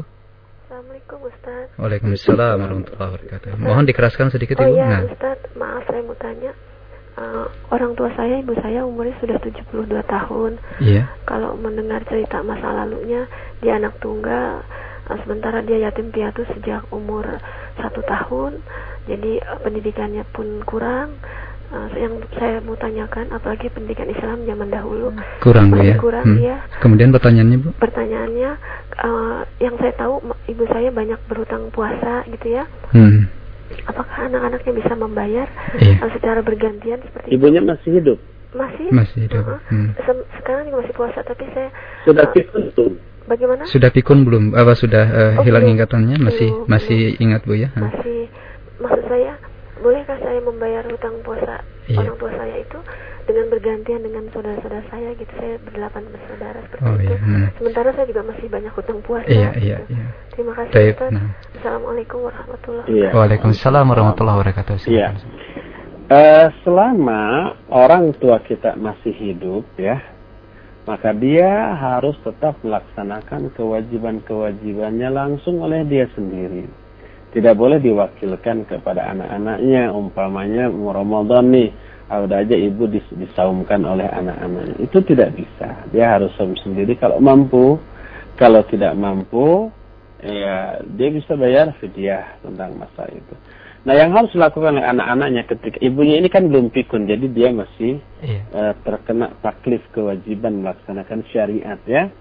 [0.66, 1.66] Assalamualaikum Ustaz.
[1.78, 3.49] Waalaikumsalam warahmatullahi wabarakatuh.
[3.62, 4.74] Mohon dikeraskan sedikit oh, Ibu.
[4.74, 5.01] Oh iya nah.
[5.05, 6.51] Ustaz, maaf saya mau tanya.
[7.20, 10.51] Uh, orang tua saya, ibu saya umurnya sudah 72 tahun.
[10.80, 11.03] Iya.
[11.28, 13.28] Kalau mendengar cerita masa lalunya,
[13.60, 14.64] dia anak tunggal,
[15.10, 17.26] uh, sementara dia yatim piatu sejak umur
[17.82, 18.62] satu tahun
[19.10, 21.18] jadi uh, pendidikannya pun kurang
[21.74, 26.39] uh, yang saya mau tanyakan apalagi pendidikan Islam zaman dahulu kurang masih ya kurang hmm.
[26.41, 28.51] ya kemudian pertanyaannya bu pertanyaannya
[29.01, 33.26] uh, yang saya tahu ibu saya banyak berhutang puasa gitu ya hmm.
[33.89, 35.47] apakah anak-anaknya bisa membayar
[35.82, 35.97] iya.
[36.01, 37.70] uh, secara bergantian seperti ibunya itu?
[37.70, 39.93] masih hidup masih masih hidup uh -huh.
[39.93, 40.26] hmm.
[40.41, 41.70] sekarang juga masih puasa tapi saya
[42.05, 42.34] sudah uh,
[43.30, 43.61] Bagaimana?
[43.69, 44.57] Sudah pikun belum?
[44.57, 45.73] Apa sudah uh, oh, hilang belum.
[45.77, 46.17] ingatannya?
[46.17, 47.23] Masih belum, masih belum.
[47.23, 47.69] ingat Bu ya?
[47.77, 48.25] Masih.
[48.82, 49.32] Maksud saya,
[49.86, 52.01] bolehkah saya membayar hutang puasa iya.
[52.01, 52.80] orang tua saya itu
[53.30, 55.30] dengan bergantian dengan saudara-saudara saya gitu.
[55.38, 57.05] Saya berdelapan bersaudara seperti oh, itu.
[57.05, 57.17] Iya.
[57.21, 57.45] Hmm.
[57.61, 59.30] Sementara saya juga masih banyak hutang puasa.
[59.30, 59.93] Iya, iya, gitu.
[59.93, 60.05] iya.
[60.34, 61.27] Terima kasih Taib, Nah.
[61.53, 62.95] Assalamualaikum warahmatullahi iya.
[62.97, 63.19] wabarakatuh.
[63.21, 64.75] Waalaikumsalam warahmatullahi wabarakatuh.
[64.89, 65.07] Iya.
[66.09, 70.01] Uh, selama orang tua kita masih hidup ya,
[70.90, 76.66] maka dia harus tetap melaksanakan kewajiban-kewajibannya langsung oleh dia sendiri.
[77.30, 81.70] Tidak boleh diwakilkan kepada anak-anaknya, umpamanya Ramadan nih,
[82.10, 84.82] ada aja ibu dis disaumkan oleh anak-anaknya.
[84.82, 85.86] Itu tidak bisa.
[85.94, 87.78] Dia harus saum sendiri kalau mampu.
[88.34, 89.70] Kalau tidak mampu,
[90.26, 93.36] ya dia bisa bayar fidyah tentang masa itu.
[93.88, 98.03] Nah yang harus dilakukan oleh anak-anaknya ketika ibunya ini kan belum pikun, jadi dia masih
[98.19, 98.41] iya.
[98.51, 102.11] uh, terkena taklif kewajiban melaksanakan syariat ya.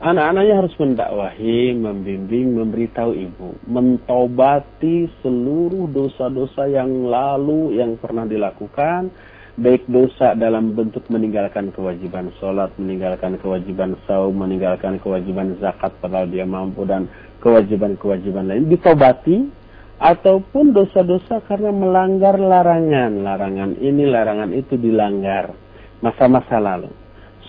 [0.00, 9.12] Anak-anaknya harus mendakwahi, membimbing, memberitahu ibu, mentobati seluruh dosa-dosa yang lalu yang pernah dilakukan,
[9.60, 16.48] baik dosa dalam bentuk meninggalkan kewajiban sholat, meninggalkan kewajiban saum, meninggalkan kewajiban zakat padahal dia
[16.48, 17.04] mampu dan
[17.44, 19.59] kewajiban-kewajiban lain ditobati
[20.00, 23.20] ataupun dosa-dosa karena melanggar larangan.
[23.20, 25.52] Larangan ini, larangan itu dilanggar
[26.00, 26.88] masa-masa lalu.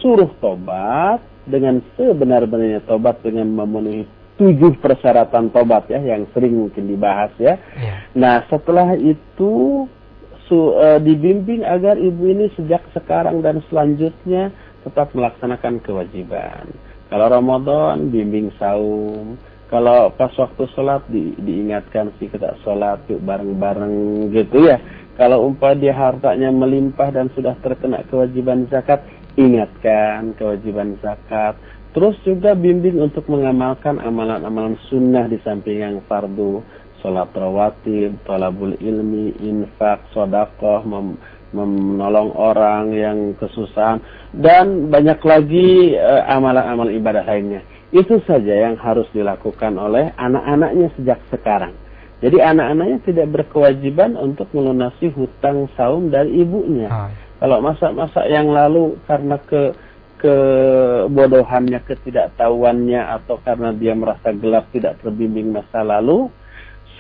[0.03, 7.29] Suruh tobat dengan sebenar-benarnya tobat dengan memenuhi tujuh persyaratan tobat ya yang sering mungkin dibahas
[7.37, 7.61] ya.
[7.77, 7.95] ya.
[8.17, 9.85] Nah setelah itu
[10.49, 14.49] su, uh, dibimbing agar ibu ini sejak sekarang dan selanjutnya
[14.81, 16.73] tetap melaksanakan kewajiban.
[17.13, 19.37] Kalau Ramadan bimbing saum,
[19.71, 24.75] kalau pas waktu sholat di, diingatkan sih kita sholat yuk bareng-bareng gitu ya.
[25.15, 28.99] Kalau umpah dia hartanya melimpah dan sudah terkena kewajiban zakat,
[29.39, 31.55] ingatkan kewajiban zakat.
[31.95, 36.59] Terus juga bimbing untuk mengamalkan amalan-amalan sunnah di samping yang fardu.
[36.99, 40.83] Sholat rawatib, tolabul ilmi, infak, sodakoh,
[41.55, 44.03] menolong orang yang kesusahan,
[44.35, 50.87] dan banyak lagi eh, amalan-amalan uh, ibadah lainnya itu saja yang harus dilakukan oleh anak-anaknya
[50.95, 51.75] sejak sekarang.
[52.23, 56.87] Jadi anak-anaknya tidak berkewajiban untuk melunasi hutang saum dari ibunya.
[56.87, 57.11] Ah.
[57.41, 59.73] Kalau masa-masa yang lalu karena ke
[60.21, 66.29] kebodohannya, ketidaktahuannya atau karena dia merasa gelap tidak terbimbing masa lalu,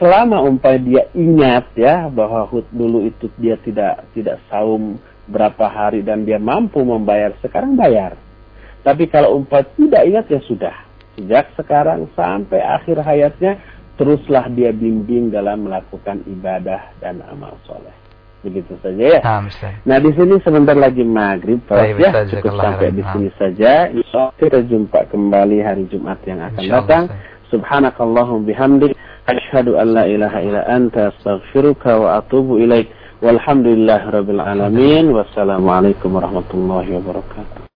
[0.01, 4.97] selama umpai dia ingat ya bahwa hut dulu itu dia tidak tidak saum
[5.29, 8.17] berapa hari dan dia mampu membayar, sekarang bayar.
[8.81, 10.75] Tapi kalau umpah tidak ingat ya sudah.
[11.17, 13.61] Sejak sekarang sampai akhir hayatnya,
[13.99, 17.93] teruslah dia bimbing dalam melakukan ibadah dan amal soleh.
[18.41, 19.21] Begitu saja ya.
[19.21, 19.45] Nah,
[19.85, 23.85] nah di sini sebentar lagi maghrib, Baik, ya cukup sampai di sini saja.
[23.93, 27.03] Insya kita jumpa kembali hari Jumat yang akan datang.
[27.53, 28.97] Subhanakallahum bihamdik.
[29.29, 32.89] Ashhadu an la ilaha illa anta astaghfiruka wa atubu ilaik.
[33.21, 35.13] Walhamdulillah rabbil alamin.
[35.13, 37.69] Wassalamualaikum warahmatullahi wabarakatuh.